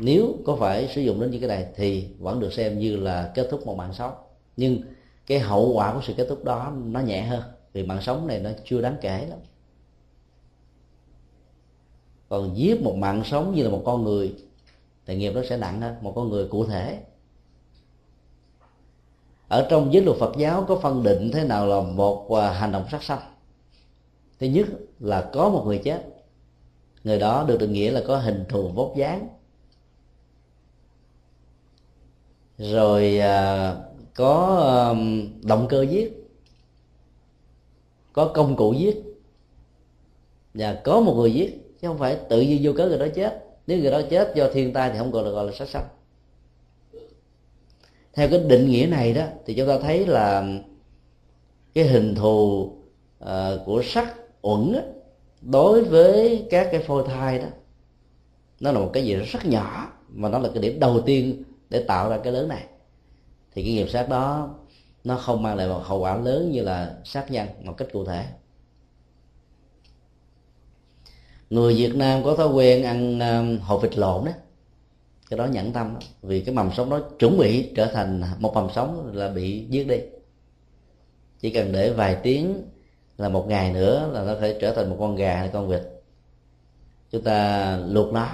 [0.01, 3.33] nếu có phải sử dụng đến những cái này thì vẫn được xem như là
[3.35, 4.15] kết thúc một mạng sống.
[4.57, 4.83] Nhưng
[5.27, 7.43] cái hậu quả của sự kết thúc đó nó nhẹ hơn,
[7.73, 9.39] vì mạng sống này nó chưa đáng kể lắm.
[12.29, 14.35] Còn giết một mạng sống như là một con người,
[15.07, 16.99] thì nghiệp nó sẽ nặng hơn, một con người cụ thể.
[19.49, 22.73] Ở trong giới luật Phật giáo có phân định thế nào là một à, hành
[22.73, 23.21] động sát sanh?
[24.39, 24.67] Thứ nhất
[25.01, 26.03] là có một người chết.
[27.05, 29.29] Người đó được định nghĩa là có hình thù vóc dáng.
[32.61, 33.75] Rồi à,
[34.15, 34.97] có
[35.43, 36.21] động cơ giết
[38.13, 38.97] có công cụ giết
[40.55, 43.45] và có một người giết chứ không phải tự nhiên vô cớ người đó chết.
[43.67, 45.89] Nếu người đó chết do thiên tai thì không còn được gọi là sát sanh.
[48.13, 50.45] Theo cái định nghĩa này đó thì chúng ta thấy là
[51.75, 52.63] cái hình thù
[53.25, 53.29] uh,
[53.67, 54.83] của sắc uẩn á,
[55.41, 57.49] đối với các cái phôi thai đó
[58.61, 61.85] nó là một cái gì rất nhỏ mà nó là cái điểm đầu tiên để
[61.89, 62.64] tạo ra cái lớn này.
[63.53, 64.55] Thì cái nghiệp sát đó
[65.05, 68.05] nó không mang lại một hậu quả lớn như là sát nhân một cách cụ
[68.05, 68.27] thể.
[71.51, 74.33] Người Việt Nam có thói quen ăn um, hột vịt lộn đó
[75.31, 76.01] cái đó nhẫn tâm đó.
[76.23, 79.89] vì cái mầm sống đó chuẩn bị trở thành một mầm sống là bị giết
[79.89, 79.97] đi.
[81.41, 82.62] Chỉ cần để vài tiếng
[83.18, 85.83] là một ngày nữa là nó thể trở thành một con gà hay con vịt.
[87.11, 88.29] Chúng ta luộc nó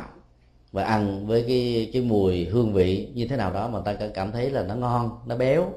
[0.76, 4.32] và ăn với cái cái mùi hương vị như thế nào đó mà ta cảm
[4.32, 5.72] thấy là nó ngon, nó béo,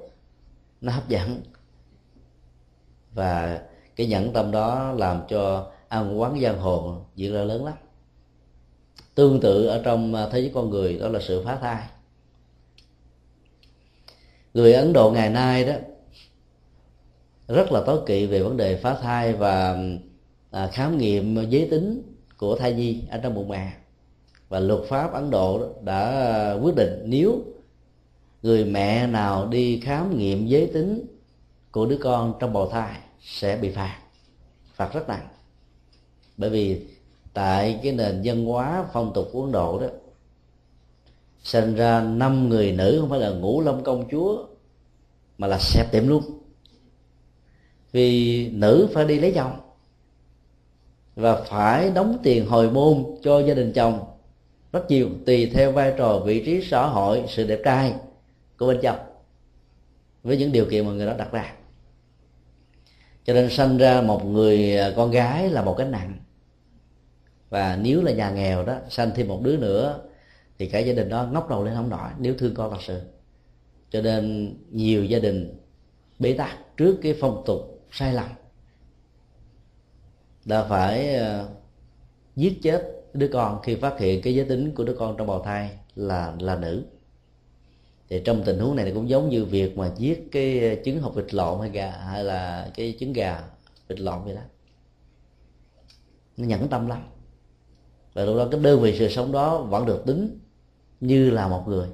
[0.82, 1.41] nó hấp dẫn.
[3.14, 3.62] Và
[3.95, 7.74] cái nhẫn tâm đó làm cho ăn quán giang hồ diễn ra lớn lắm.
[9.16, 11.84] Tương tự ở trong thế giới con người, đó là sự phá thai.
[14.54, 15.74] Người ấn độ ngày nay đó,
[17.47, 19.78] rất là tối kỵ về vấn đề phá thai và
[20.52, 22.02] à, khám nghiệm giới tính
[22.38, 23.74] của thai nhi ở trong bụng mẹ
[24.50, 27.41] và luật pháp ấn độ đã quyết định nếu
[28.43, 31.06] người mẹ nào đi khám nghiệm giới tính
[31.72, 34.00] của đứa con trong bào thai sẽ bị phạt.
[34.74, 35.28] Phạt rất nặng.
[36.38, 36.82] Bởi vì
[37.34, 39.88] tại cái nền văn hóa phong tục của ấn độ đó,
[41.43, 44.45] sinh ra năm người nữ không phải là ngũ lâm công chúa,
[45.38, 46.24] mà là xẹp tiệm luôn
[47.91, 49.60] vì nữ phải đi lấy chồng
[51.16, 54.00] và phải đóng tiền hồi môn cho gia đình chồng
[54.72, 57.93] rất nhiều, tùy theo vai trò, vị trí, xã hội, sự đẹp trai
[58.57, 58.99] của bên chồng
[60.24, 61.53] với những điều kiện mà người đó đặt ra.
[63.24, 66.17] Cho nên sanh ra một người à, con gái là một cái nặng.
[67.49, 69.99] Và nếu là nhà nghèo đó, sanh thêm một đứa nữa,
[70.57, 73.01] thì cả gia đình đó ngóc đầu lên không nổi, nếu thương con thật sự.
[73.89, 75.59] Cho nên nhiều gia đình
[76.20, 78.30] bế tắc trước cái phong tục sai lầm.
[80.45, 81.45] Đã phải à,
[82.36, 85.43] giết chết đứa con khi phát hiện cái giới tính của đứa con trong bào
[85.43, 86.84] thai là là nữ.
[88.10, 91.16] Thì trong tình huống này thì cũng giống như việc mà giết cái trứng hộp
[91.16, 93.43] vịt lộn hay gà, hay là cái trứng gà
[93.88, 94.41] vịt lộn vậy đó.
[96.38, 97.03] Nó nhẫn tâm lắm.
[98.14, 100.39] Và lúc đó cái đơn vị sự sống đó vẫn được tính
[100.99, 101.88] như là một người.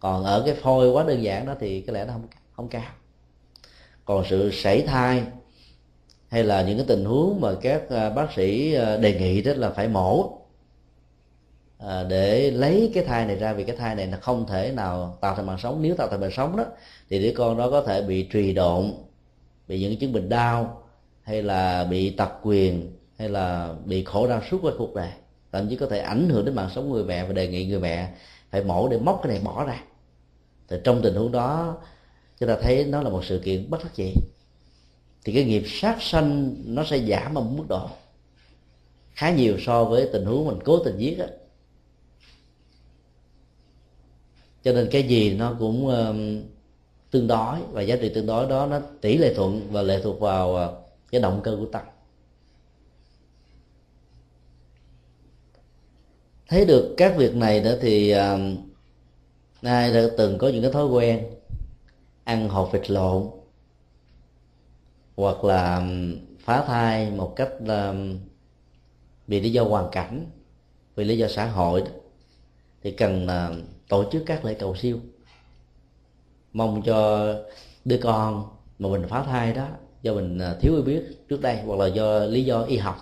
[0.00, 2.92] Còn ở cái phôi quá đơn giản đó thì có lẽ nó không không cao.
[4.04, 5.24] Còn sự sảy thai
[6.32, 9.52] hay là những cái tình huống mà các à, bác sĩ à, đề nghị đó
[9.56, 10.38] là phải mổ
[11.78, 15.18] à, để lấy cái thai này ra vì cái thai này nó không thể nào
[15.20, 15.82] tạo thành mạng sống.
[15.82, 16.64] Nếu tạo thành mạng sống đó
[17.10, 18.92] thì đứa con đó có thể bị trì độn
[19.68, 20.82] bị những chứng bệnh đau
[21.22, 25.10] hay là bị tật quyền hay là bị khổ đau suốt qua cuộc đời.
[25.52, 27.80] Thậm chí có thể ảnh hưởng đến mạng sống người mẹ và đề nghị người
[27.80, 28.12] mẹ
[28.50, 29.82] phải mổ để móc cái này bỏ ra.
[30.68, 31.76] Thì trong tình huống đó
[32.40, 34.14] chúng ta thấy nó là một sự kiện bất đắc dĩ
[35.24, 37.88] thì cái nghiệp sát sanh nó sẽ giảm ở một mức độ
[39.12, 41.26] khá nhiều so với tình huống mình cố tình giết á.
[44.64, 46.16] Cho nên cái gì nó cũng uh,
[47.10, 50.20] tương đối và giá trị tương đối đó nó tỷ lệ thuận và lệ thuộc
[50.20, 51.82] vào uh, cái động cơ của tâm.
[56.48, 58.18] Thấy được các việc này nữa thì uh,
[59.62, 61.24] ai đã từng có những cái thói quen
[62.24, 63.41] ăn hột vịt lộn
[65.16, 65.86] hoặc là
[66.38, 67.50] phá thai một cách
[69.26, 70.26] vì lý do hoàn cảnh,
[70.94, 71.82] vì lý do xã hội
[72.82, 73.52] thì cần là
[73.88, 74.98] tổ chức các lễ cầu siêu.
[76.52, 77.26] Mong cho
[77.84, 78.48] đứa con
[78.78, 79.68] mà mình phá thai đó,
[80.02, 82.96] do mình ờ, thiếu hiểu biết trước đây hoặc là do lý do y học,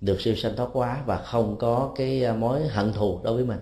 [0.00, 3.44] được siêu sanh thoát quá và không có cái ờ, mối hận thù đối với
[3.44, 3.60] mình.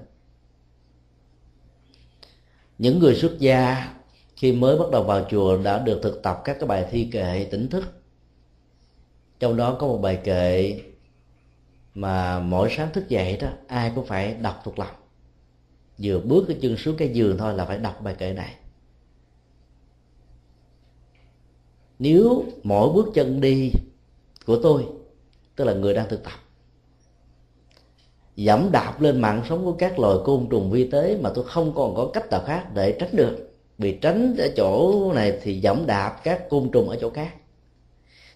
[2.79, 3.95] Những người xuất gia
[4.37, 7.49] khi mới bắt đầu vào chùa đã được thực tập các cái bài thi kệ
[7.51, 7.85] tỉnh thức.
[9.41, 10.81] Trong đó có một bài kệ
[11.95, 14.95] mà mỗi sáng thức dậy đó, ai cũng phải đọc thuộc lòng.
[15.99, 18.55] Vừa bước cái chân xuống cái giường thôi là phải đọc bài kệ này.
[21.99, 23.73] Nếu mỗi bước chân đi
[24.47, 24.87] của tôi,
[25.57, 26.33] tức là người đang thực tập,
[28.37, 31.73] dẫm đạp lên mạng sống của các loài côn trùng vi tế mà tôi không
[31.75, 33.46] còn có cách nào khác để tránh được
[33.79, 37.35] vì tránh ở chỗ này thì dẫm đạp các côn trùng ở chỗ khác.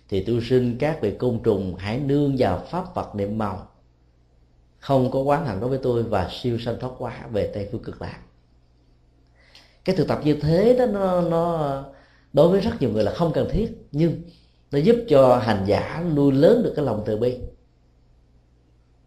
[0.08, 3.68] Thì tôi xin các vị côn trùng hãy nương vào pháp vật niệm màu.
[4.78, 7.82] Không có quán hận đối với tôi và siêu sanh thoát quá về tây phương
[7.82, 8.18] cực lạc.
[9.84, 11.84] Cái thực tập như thế đó, nó nó
[12.32, 14.22] đối với rất nhiều người là không cần thiết, nhưng
[14.70, 17.38] nó giúp cho hành giả nuôi lớn được cái lòng từ bi.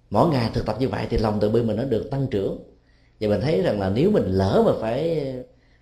[0.09, 2.59] Mỗi ngày thực tập như vậy thì lòng từ bi mình nó được tăng trưởng.
[3.19, 5.33] Và mình thấy rằng là nếu mình lỡ mà phải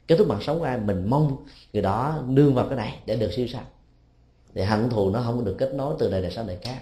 [0.07, 3.15] kết thúc mạng sống của ai mình mong người đó nương vào cái này để
[3.15, 3.65] được siêu sanh
[4.53, 6.81] để hận thù nó không được kết nối từ đời này sang đời khác.